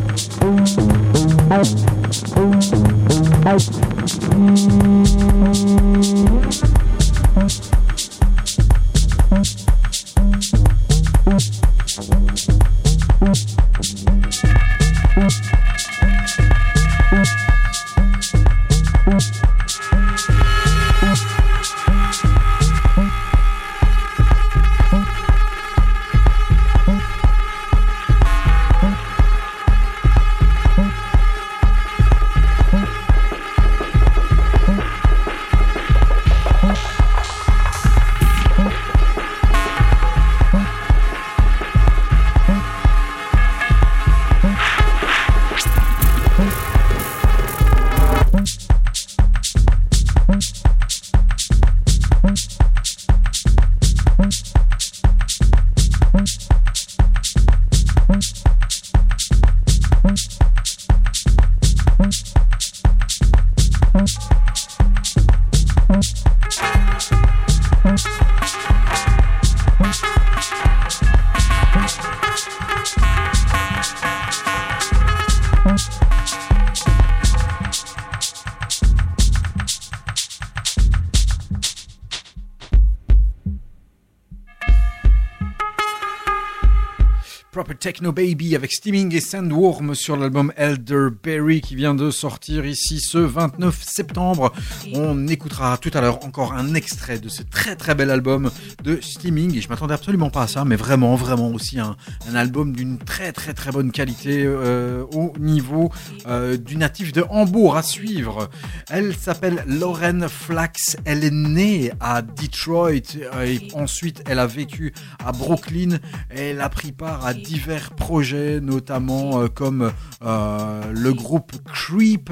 [88.04, 93.16] Techno Baby avec Steaming et Sandworm sur l'album Elderberry qui vient de sortir ici ce
[93.16, 94.52] 29 septembre.
[94.92, 98.50] On écoutera tout à l'heure encore un extrait de ce très très bel album
[98.84, 101.96] de Steaming et je m'attendais absolument pas à ça, mais vraiment vraiment aussi un,
[102.34, 105.90] album d'une très très très bonne qualité euh, au niveau
[106.26, 108.50] euh, du natif de Hambourg à suivre.
[108.90, 114.92] Elle s'appelle Lauren Flax, elle est née à Detroit et ensuite elle a vécu
[115.24, 115.98] à Brooklyn.
[116.28, 122.30] Elle a pris part à divers projets, notamment euh, comme le groupe Creep.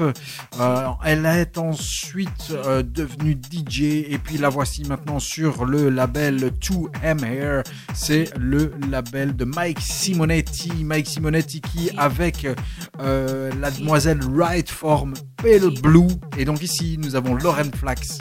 [1.03, 7.63] Elle est ensuite devenue DJ et puis la voici maintenant sur le label 2M Hair.
[7.93, 10.83] C'est le label de Mike Simonetti.
[10.83, 12.47] Mike Simonetti qui, avec
[12.99, 16.07] euh, la demoiselle Wright, forme Pale Blue.
[16.37, 18.19] Et donc ici, nous avons Lauren Flax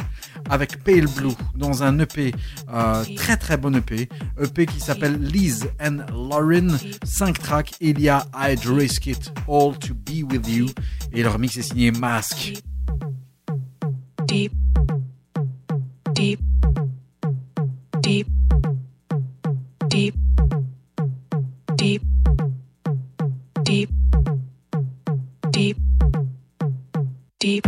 [0.51, 2.32] avec Pale Blue dans un EP,
[2.73, 4.09] euh, très très bon EP,
[4.40, 6.69] EP qui s'appelle Liz and Lauren,
[7.05, 10.66] 5 tracks, il y a I'd Risk It All to Be With You,
[11.12, 12.55] et le remix est signé Mask.
[27.43, 27.66] Deep,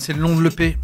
[0.00, 0.78] c'est le nom de l'EP.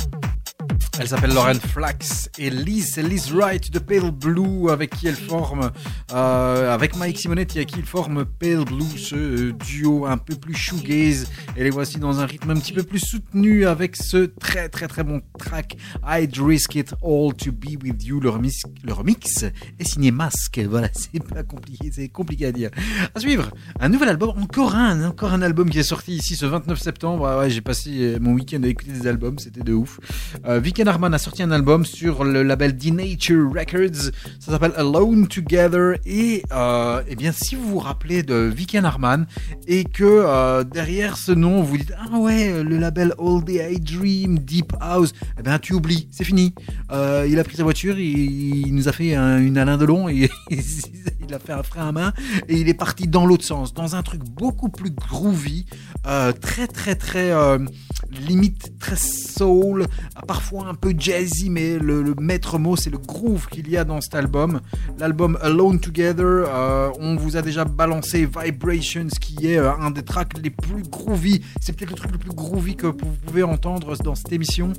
[0.98, 5.70] Elle s'appelle Lauren Flax et Liz, Liz Wright de Pale Blue avec qui elle forme,
[6.12, 10.34] euh, avec Mike Simonetti avec qui il forme Pale Blue, ce euh, duo un peu
[10.34, 11.28] plus shoegaze.
[11.56, 14.88] Et les voici dans un rythme un petit peu plus soutenu avec ce très très
[14.88, 15.76] très bon track
[16.06, 18.20] I'd Risk It All to Be With You.
[18.20, 19.44] Le remix, le remix
[19.78, 20.60] est signé Mask.
[20.76, 22.70] Voilà, c'est pas compliqué, c'est compliqué à dire.
[23.14, 26.44] À suivre, un nouvel album, encore un, encore un album qui est sorti ici ce
[26.44, 27.26] 29 septembre.
[27.26, 30.00] Ah j'ai passé euh, mon week-end à écouter des albums, c'était de ouf.
[30.46, 34.10] Euh, Viken Harman a sorti un album sur le label D-Nature Records.
[34.40, 35.96] Ça s'appelle Alone Together.
[36.06, 39.26] Et euh, eh bien, si vous vous rappelez de Viken Harman
[39.66, 43.78] et que euh, derrière ce nom, vous dites Ah ouais, le label All the I
[43.80, 46.54] Dream, Deep House, eh bien, tu oublies, c'est fini.
[46.90, 50.30] Euh, il a pris sa voiture, il, nous a fait un- une Alain Delon et
[51.28, 52.12] il a fait un frein à main
[52.48, 55.66] et il est parti dans l'autre sens, dans un truc beaucoup plus groovy,
[56.06, 57.58] euh, très très très euh,
[58.10, 59.86] limite très soul,
[60.26, 64.00] parfois un peu jazzy, mais le, maître mot c'est le groove qu'il y a dans
[64.00, 64.60] cet album.
[64.98, 70.38] L'album Alone Together, euh, on vous a déjà balancé Vibrations qui est un des tracks
[70.42, 72.94] les plus groovy, c'est peut-être le truc le plus groovy que vous
[73.26, 74.72] pouvez entendre dans cette émission.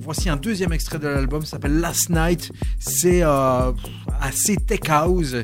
[0.00, 5.36] Voici un deuxième extrait de l'album, ça s'appelle Last Night, c'est assez tech house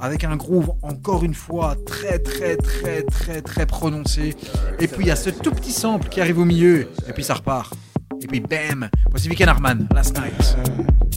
[0.00, 4.34] avec un groove encore une fois très très très très très prononcé.
[4.78, 7.24] Et puis il y a ce tout petit sample qui arrive au milieu et puis
[7.24, 7.74] ça repart.
[8.20, 11.11] Et puis bam, voici Viken Harman, Last Night.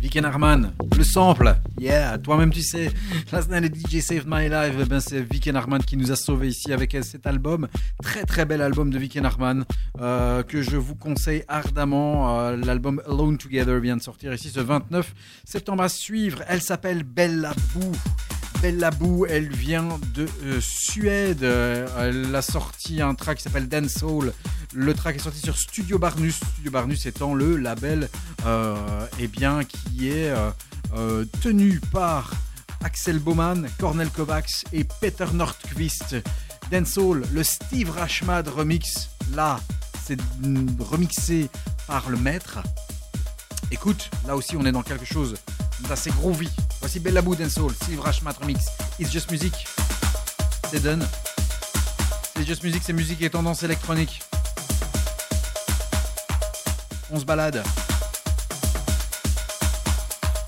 [0.00, 2.92] Viken Harman, le sample, yeah, toi-même tu sais,
[3.32, 6.72] Night the DJ Saved My Life, eh ben c'est Harman qui nous a sauvés ici
[6.72, 7.66] avec cet album,
[8.00, 9.64] très très bel album de Viken Harman,
[10.00, 14.60] euh, que je vous conseille ardemment, Euh, l'album Alone Together vient de sortir ici ce
[14.60, 15.12] 29
[15.44, 17.92] septembre à suivre, elle s'appelle Bella Boo.
[18.62, 21.44] Bella Boo, elle vient de euh, Suède.
[21.44, 24.32] Euh, elle a sorti un track qui s'appelle Dance Soul.
[24.74, 26.36] Le track est sorti sur Studio Barnus.
[26.52, 28.08] Studio Barnus étant le label
[28.44, 30.50] euh, eh bien, qui est euh,
[30.94, 32.32] euh, tenu par
[32.84, 36.16] Axel Baumann, Cornel Kovacs et Peter Nordqvist.
[36.70, 39.08] Dance Soul, le Steve Rashmad remix.
[39.34, 39.58] Là,
[40.04, 40.18] c'est
[40.78, 41.48] remixé
[41.86, 42.58] par le maître.
[43.70, 45.36] Écoute, là aussi on est dans quelque chose
[45.88, 46.48] d'assez groovy.
[46.80, 48.66] Voici Bella Boo and Soul, Steve Rashmat Remix,
[48.98, 49.66] It's Just Music.
[50.70, 51.06] C'est done.
[52.36, 54.22] C'est Just Music, c'est musique et tendance électronique.
[57.10, 57.62] On se balade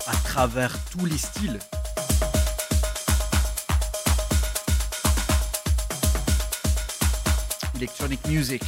[0.05, 1.57] à travers tous les styles.
[7.75, 8.63] Electronic music.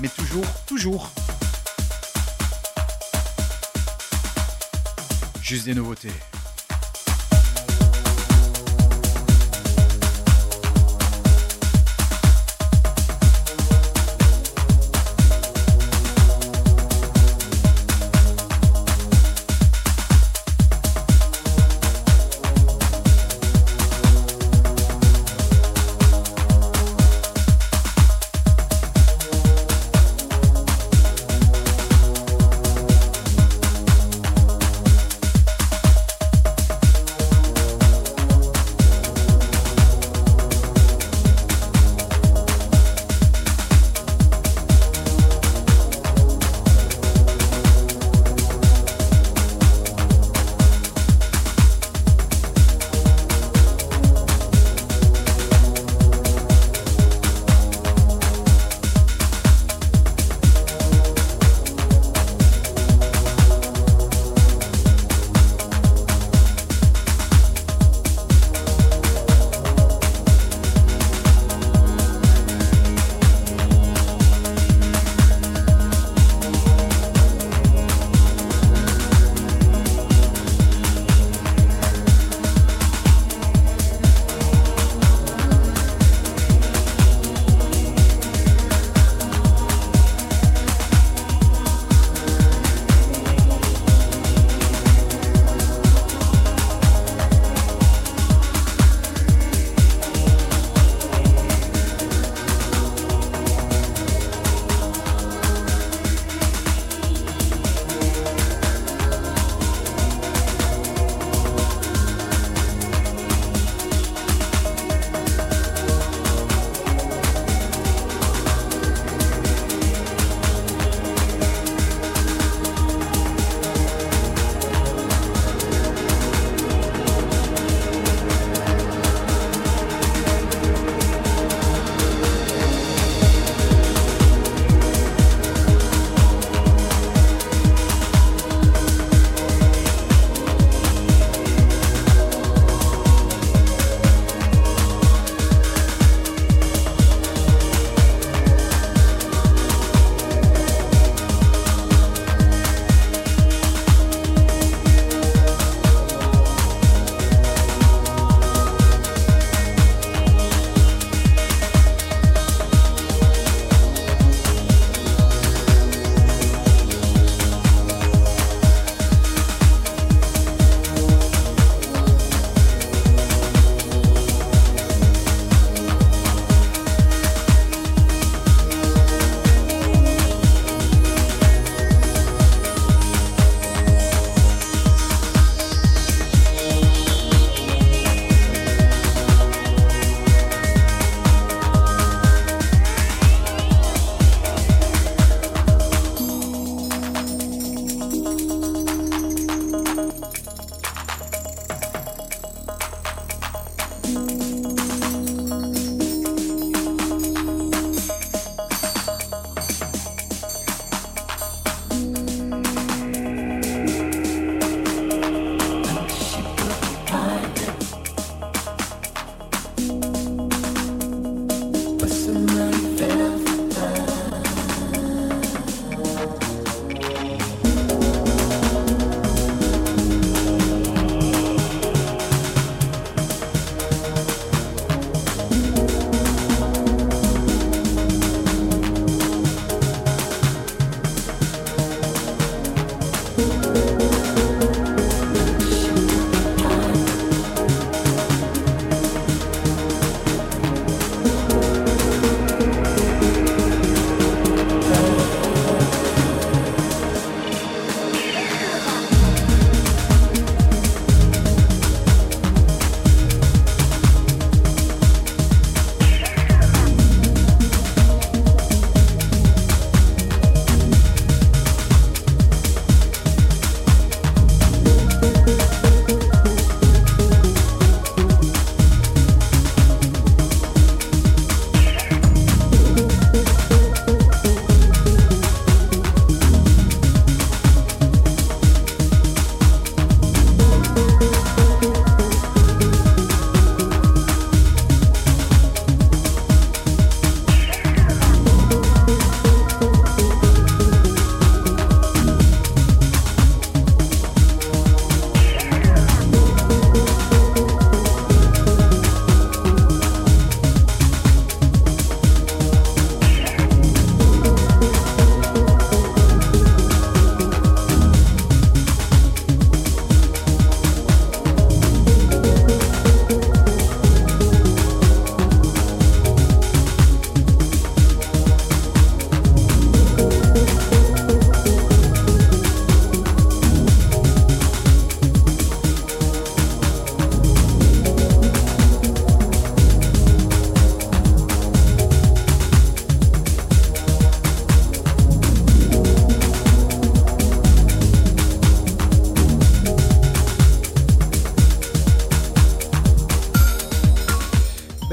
[0.00, 1.10] Mais toujours, toujours.
[5.40, 6.12] Juste des nouveautés.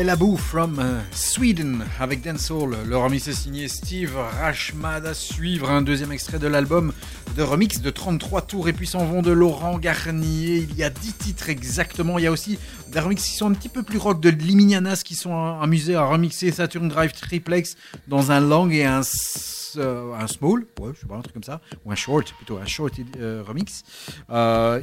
[0.06, 2.76] Bellaboo from euh, Sweden avec Dancehall.
[2.86, 5.72] Le remix est signé Steve Rashmad à suivre.
[5.72, 6.94] Un deuxième extrait de l'album
[7.36, 10.58] de remix de 33 tours et puis s'en vont de Laurent Garnier.
[10.58, 12.20] Il y a 10 titres exactement.
[12.20, 12.60] Il y a aussi
[12.92, 16.06] des remix qui sont un petit peu plus rock de Liminianas qui sont amusés à
[16.06, 17.76] remixer Saturn Drive Triplex
[18.08, 19.02] dans un long et un,
[19.78, 22.60] euh, un small, ouais, je sais pas, un truc comme ça, ou un short, plutôt
[22.60, 23.82] un short euh, remix.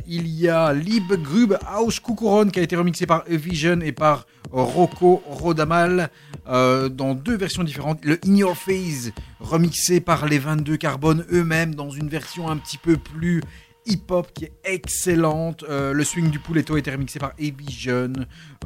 [0.08, 4.26] Il y a Liebe Grub House Kukuron qui a été remixé par Vision et par
[4.52, 6.10] Rocco Rodamal
[6.46, 8.04] euh, dans deux versions différentes.
[8.04, 9.10] Le In Your Face
[9.40, 13.42] remixé par les 22 Carbone eux-mêmes dans une version un petit peu plus
[13.86, 15.64] hip-hop qui est excellente.
[15.68, 18.12] Euh, le swing du Pouletto été remixé par Vision.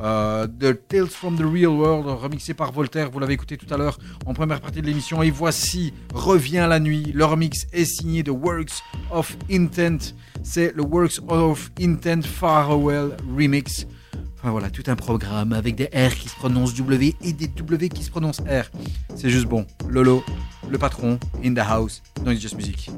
[0.01, 3.11] Euh, the Tales from the Real World remixé par Voltaire.
[3.11, 5.23] Vous l'avez écouté tout à l'heure en première partie de l'émission.
[5.23, 7.13] Et voici Revient la nuit.
[7.15, 10.15] Le remix est signé de Works of Intent.
[10.43, 13.87] C'est le Works of Intent Farewell Remix.
[14.47, 17.89] Enfin voilà, tout un programme avec des R qui se prononcent W et des W
[17.89, 18.71] qui se prononcent R.
[19.17, 19.67] C'est juste bon.
[19.89, 20.23] Lolo,
[20.71, 22.89] le patron, in the house, dans It's Just Music.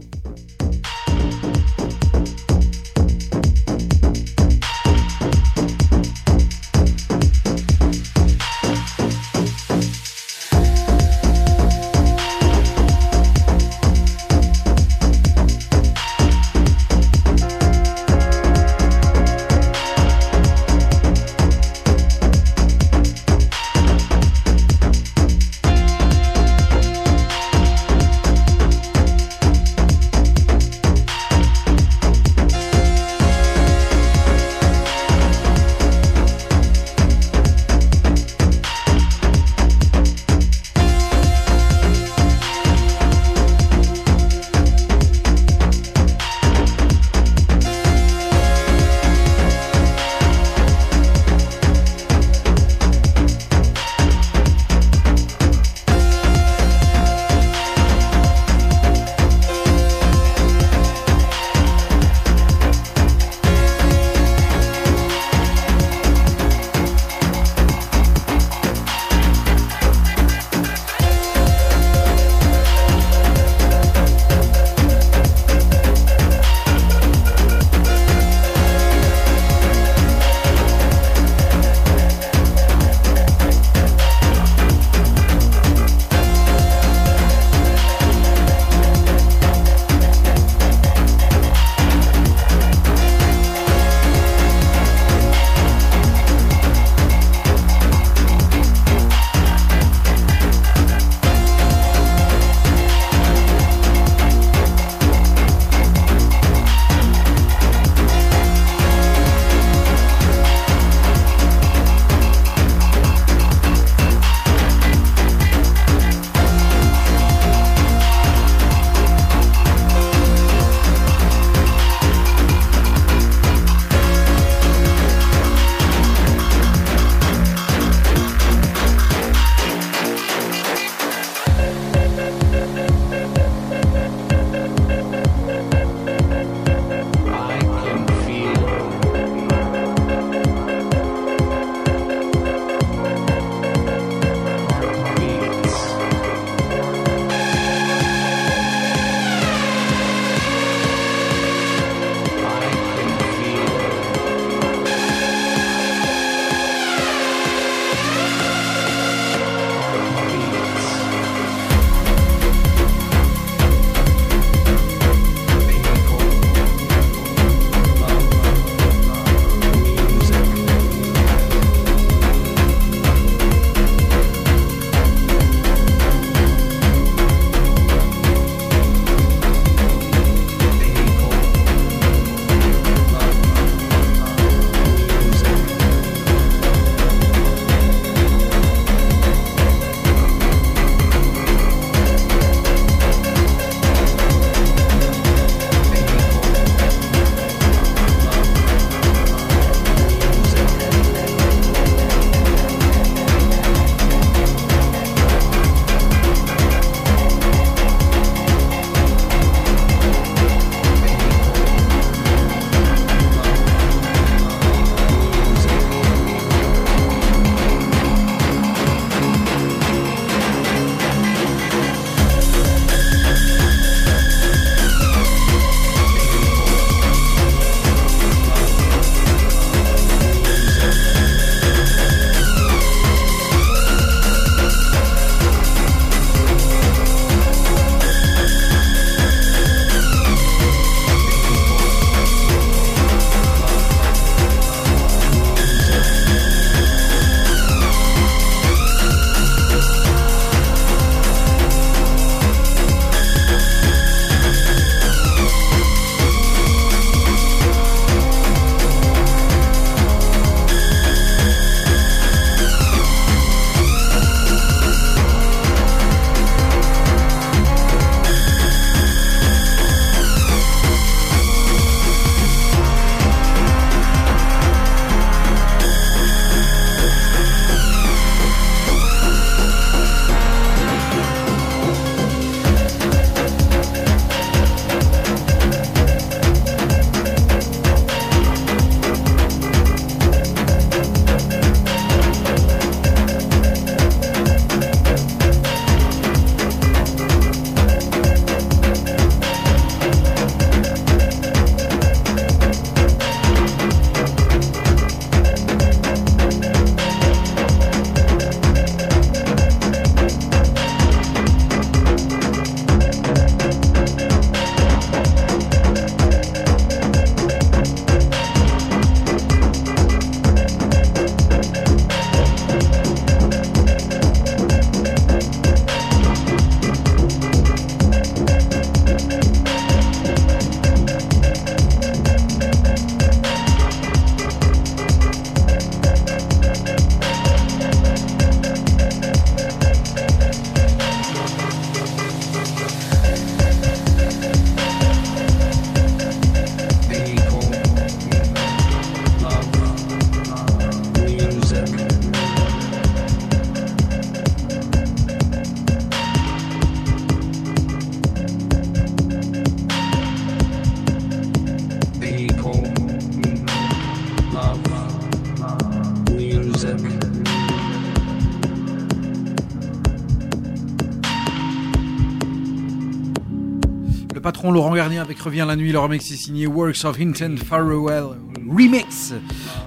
[374.70, 375.92] Laurent Garnier avec Revient la nuit.
[375.92, 378.24] Le remix est signé Works of Intent Farewell
[378.68, 379.32] Remix.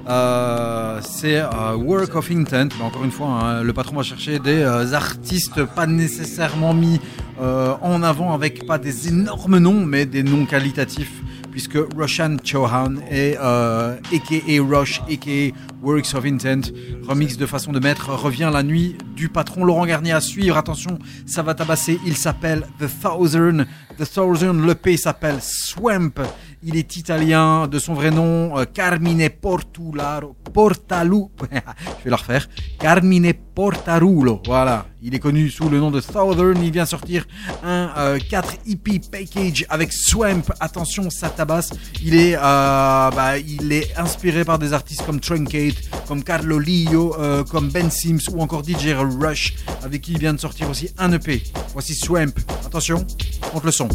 [0.08, 2.70] Euh, c'est euh, Work of Intent.
[2.82, 7.00] Encore une fois, hein, le patron va chercher des euh, artistes pas nécessairement mis
[7.40, 11.24] en avant avec pas des énormes noms, mais des noms qualitatifs.
[11.52, 15.54] Puisque Roshan Chauhan euh, aka Rush, aka
[15.84, 16.72] Works of Intent,
[17.08, 20.56] remix de façon de mettre, revient la nuit du patron Laurent Garnier à suivre.
[20.56, 22.00] Attention, ça va tabasser.
[22.06, 23.66] Il s'appelle The Thousand.
[24.02, 26.14] The Thousand, le P s'appelle Swamp.
[26.64, 32.50] Il est italien, de son vrai nom, euh, Carmine Portularo, Portalu, je vais la refaire,
[32.80, 34.88] Carmine Portarulo, voilà.
[35.04, 37.26] Il est connu sous le nom de Southern, il vient sortir
[37.64, 41.70] un euh, 4 EP package avec Swamp, attention, ça tabasse.
[42.04, 45.76] Il est, euh, bah, il est inspiré par des artistes comme Truncate,
[46.08, 50.34] comme Carlo Lio, euh, comme Ben Sims ou encore DJ Rush, avec qui il vient
[50.34, 51.44] de sortir aussi un EP.
[51.74, 52.34] Voici Swamp,
[52.66, 53.06] attention,
[53.54, 53.90] monte le son.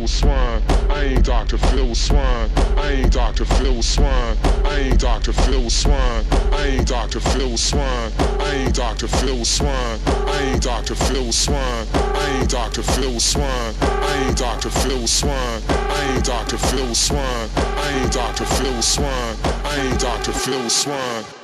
[0.00, 0.62] Phil Swan.
[0.88, 1.58] I ain't Dr.
[1.58, 2.50] Phil Swan.
[2.78, 3.44] I ain't Dr.
[3.44, 4.36] Phil Swan.
[4.64, 5.32] I ain't Dr.
[5.32, 6.24] Phil Swan.
[6.52, 7.20] I ain't Dr.
[7.20, 8.10] Phil Swan.
[8.40, 9.08] I ain't Dr.
[9.08, 9.98] Phil Swan.
[10.26, 10.94] I ain't Dr.
[10.94, 11.86] Phil Swan.
[11.92, 12.82] I ain't Dr.
[12.82, 13.74] Phil Swan.
[13.82, 14.70] I ain't Dr.
[14.70, 15.62] Phil Swan.
[15.68, 16.56] I ain't Dr.
[16.56, 17.50] Phil Swan.
[17.56, 18.46] I ain't Dr.
[18.46, 19.36] Phil Swan.
[19.64, 20.32] I ain't Dr.
[20.32, 21.39] Phil Swan.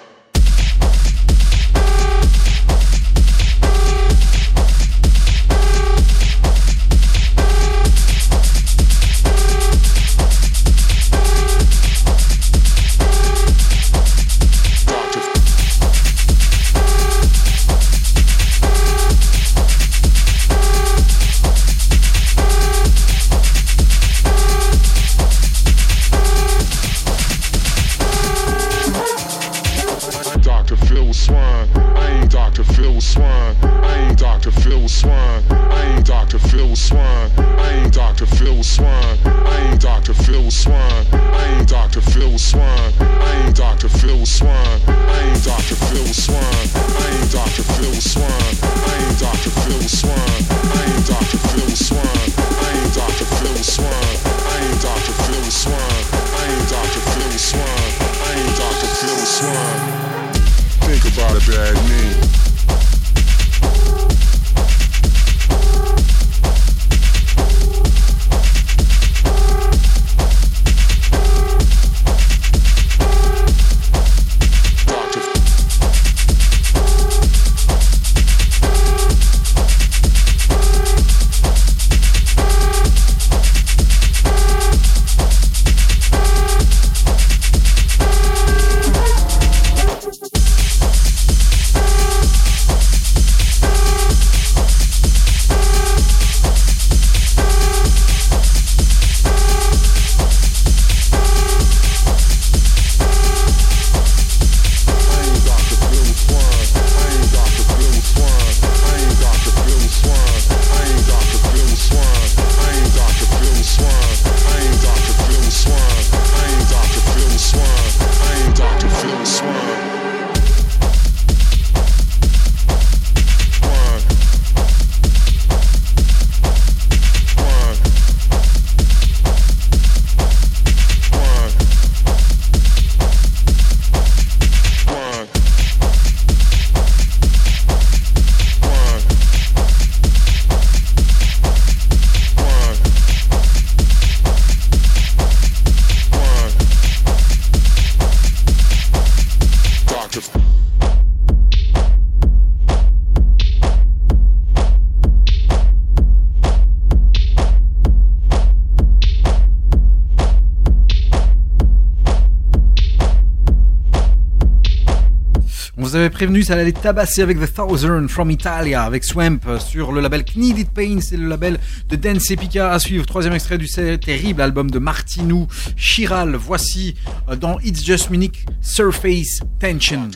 [166.06, 170.00] Avait prévenu, ça allait tabasser avec The Thousand from Italia, avec Swamp euh, sur le
[170.00, 171.58] label Kneaded Pain, c'est le label
[171.88, 173.04] de Dance Epica à suivre.
[173.04, 176.36] Troisième extrait du terrible album de Martinou Chiral.
[176.36, 176.94] Voici
[177.28, 180.10] euh, dans It's Just Munich Surface Tension.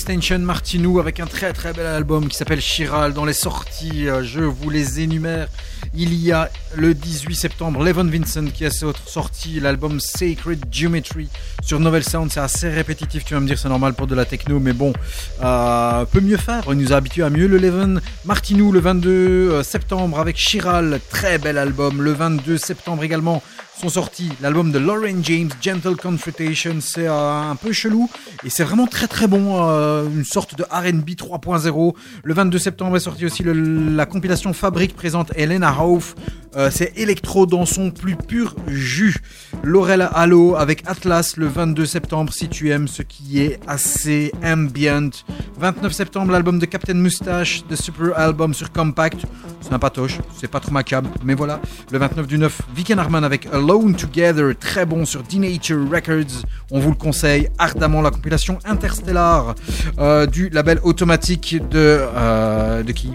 [0.00, 3.12] Tension Martinou avec un très très bel album qui s'appelle Chiral.
[3.12, 5.48] Dans les sorties, euh, je vous les énumère.
[5.94, 11.28] Il y a le 18 septembre Levon Vincent qui a sorti l'album Sacred Geometry
[11.62, 12.32] sur Novel Sound.
[12.32, 14.94] C'est assez répétitif, tu vas me dire, c'est normal pour de la techno, mais bon,
[15.42, 16.64] euh, peut mieux faire.
[16.68, 17.46] Il nous a habitué à mieux.
[17.46, 22.00] Le Levon Martinou le 22 euh, septembre avec Chiral, très bel album.
[22.00, 23.42] Le 22 septembre également
[23.80, 26.76] sont sortis l'album de Lauren James, Gentle Confrontation.
[26.80, 28.08] C'est euh, un peu chelou
[28.44, 29.68] et c'est vraiment très très bon.
[29.68, 31.94] euh, une sorte de RB 3.0.
[32.24, 36.14] Le 22 septembre est sorti aussi la compilation Fabrique présente Elena Hauf.
[36.54, 39.16] Euh, c'est électro dans son plus pur jus.
[39.62, 45.10] Laurel Halo avec Atlas le 22 septembre si tu aimes ce qui est assez ambient.
[45.58, 49.22] 29 septembre l'album de Captain Moustache, de Super Album sur Compact.
[49.62, 51.60] C'est un patoche, c'est pas trop macabre, mais voilà.
[51.90, 56.42] Le 29 du 9, Viken Harman avec Alone Together, très bon sur D-Nature Records.
[56.72, 59.54] On vous le conseille ardemment, la compilation Interstellar
[60.00, 61.76] euh, du label automatique de.
[61.76, 63.12] euh, de qui?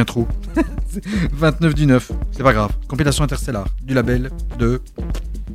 [0.00, 0.26] Trop.
[1.32, 2.72] 29 du 9, c'est pas grave.
[2.88, 4.80] Compilation Interstellar du label de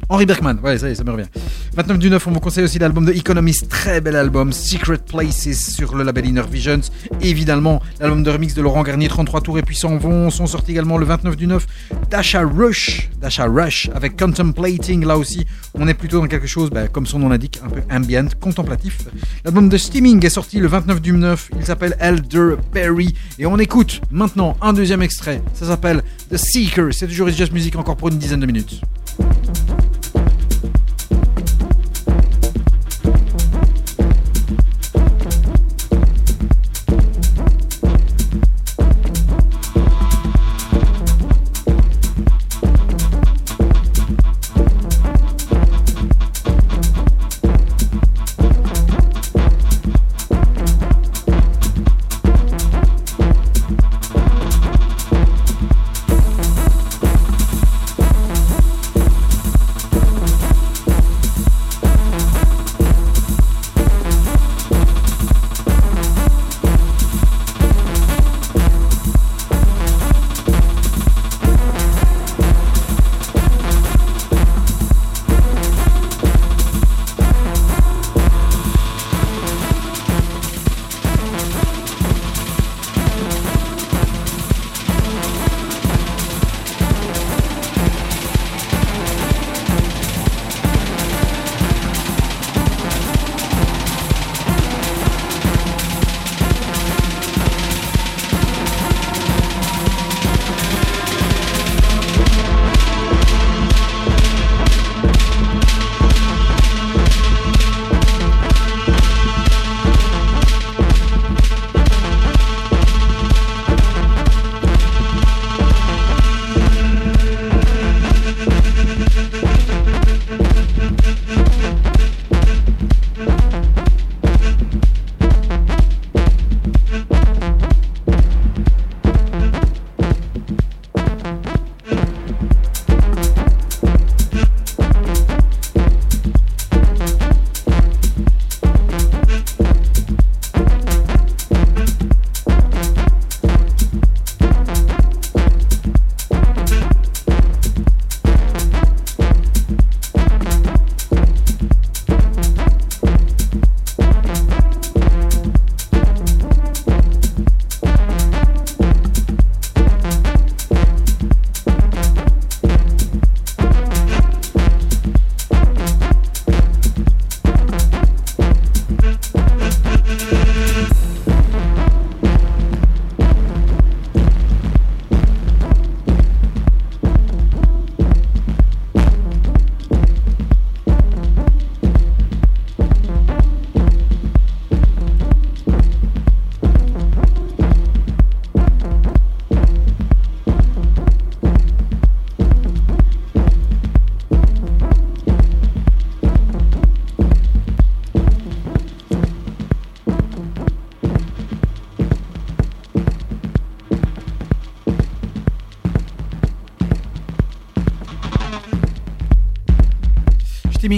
[0.10, 1.28] Henri Bergman, ouais, ça y est, ça me revient.
[1.76, 5.70] 29 du 9, on vous conseille aussi l'album de Economist, très bel album, Secret Places
[5.76, 6.80] sur le label Inner Visions.
[7.22, 10.72] Évidemment, l'album de remix de Laurent Garnier, 33 tours, et puis s'en vont, sont sortis
[10.72, 11.68] également le 29 du 9,
[12.10, 16.88] Dasha Rush, Dasha Rush, avec Contemplating, là aussi, on est plutôt dans quelque chose, bah,
[16.88, 19.00] comme son nom l'indique, un peu ambient, contemplatif.
[19.44, 24.02] L'album de Steaming est sorti le 29 du 9, il s'appelle Elderberry, et on écoute
[24.10, 24.27] maintenant
[24.62, 28.18] un deuxième extrait, ça s'appelle The Seeker, c'est toujours It's Just Music encore pour une
[28.18, 28.82] dizaine de minutes.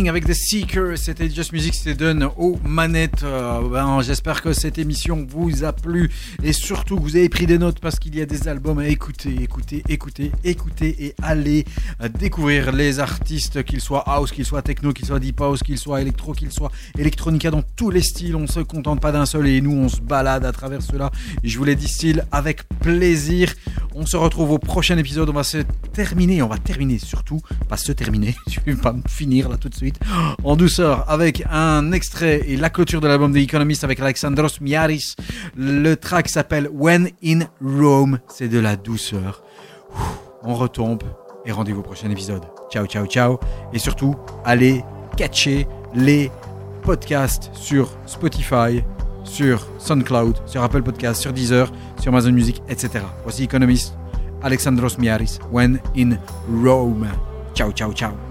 [0.10, 0.98] Avec The Seeker.
[0.98, 3.24] C'était Just Music, c'était Done aux manettes.
[3.24, 6.10] Euh, ben, J'espère que cette émission vous a plu
[6.42, 8.88] et surtout que vous avez pris des notes parce qu'il y a des albums à
[8.88, 11.64] écouter, écouter, écouter, écouter et aller
[12.02, 15.78] euh, découvrir les artistes, qu'ils soient house, qu'ils soient techno, qu'ils soient deep house, qu'ils
[15.78, 18.36] soient électro, qu'ils soient électronica dans tous les styles.
[18.36, 21.12] On se contente pas d'un seul et nous on se balade à travers cela.
[21.44, 23.54] Je vous l'ai dit, style avec plaisir.
[23.94, 25.30] On se retrouve au prochain épisode.
[25.30, 25.60] On va se
[26.42, 29.76] on va terminer surtout, pas se terminer, je vais pas me finir là tout de
[29.76, 30.00] suite,
[30.44, 35.16] en douceur avec un extrait et la clôture de l'album The Economist avec Alexandros Miaris.
[35.58, 38.20] Le track s'appelle When in Rome.
[38.30, 39.44] C'est de la douceur.
[40.44, 41.04] On retombe
[41.46, 42.44] et rendez-vous au prochain épisode.
[42.72, 43.40] Ciao, ciao, ciao.
[43.74, 44.16] Et surtout,
[44.46, 44.84] allez
[45.18, 46.32] catcher les
[46.82, 48.84] podcasts sur Spotify,
[49.24, 53.04] sur SoundCloud, sur Apple Podcasts, sur Deezer, sur Amazon Music, etc.
[53.24, 53.99] Voici Economist,
[54.42, 57.10] Alexandros Miaris, When in Rome.
[57.54, 58.29] Ciao, ciao, ciao.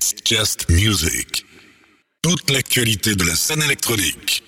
[0.00, 1.44] It's just music.
[2.22, 4.44] Toute l'actualité de la scène électronique.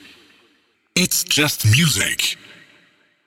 [0.95, 2.30] It's just music.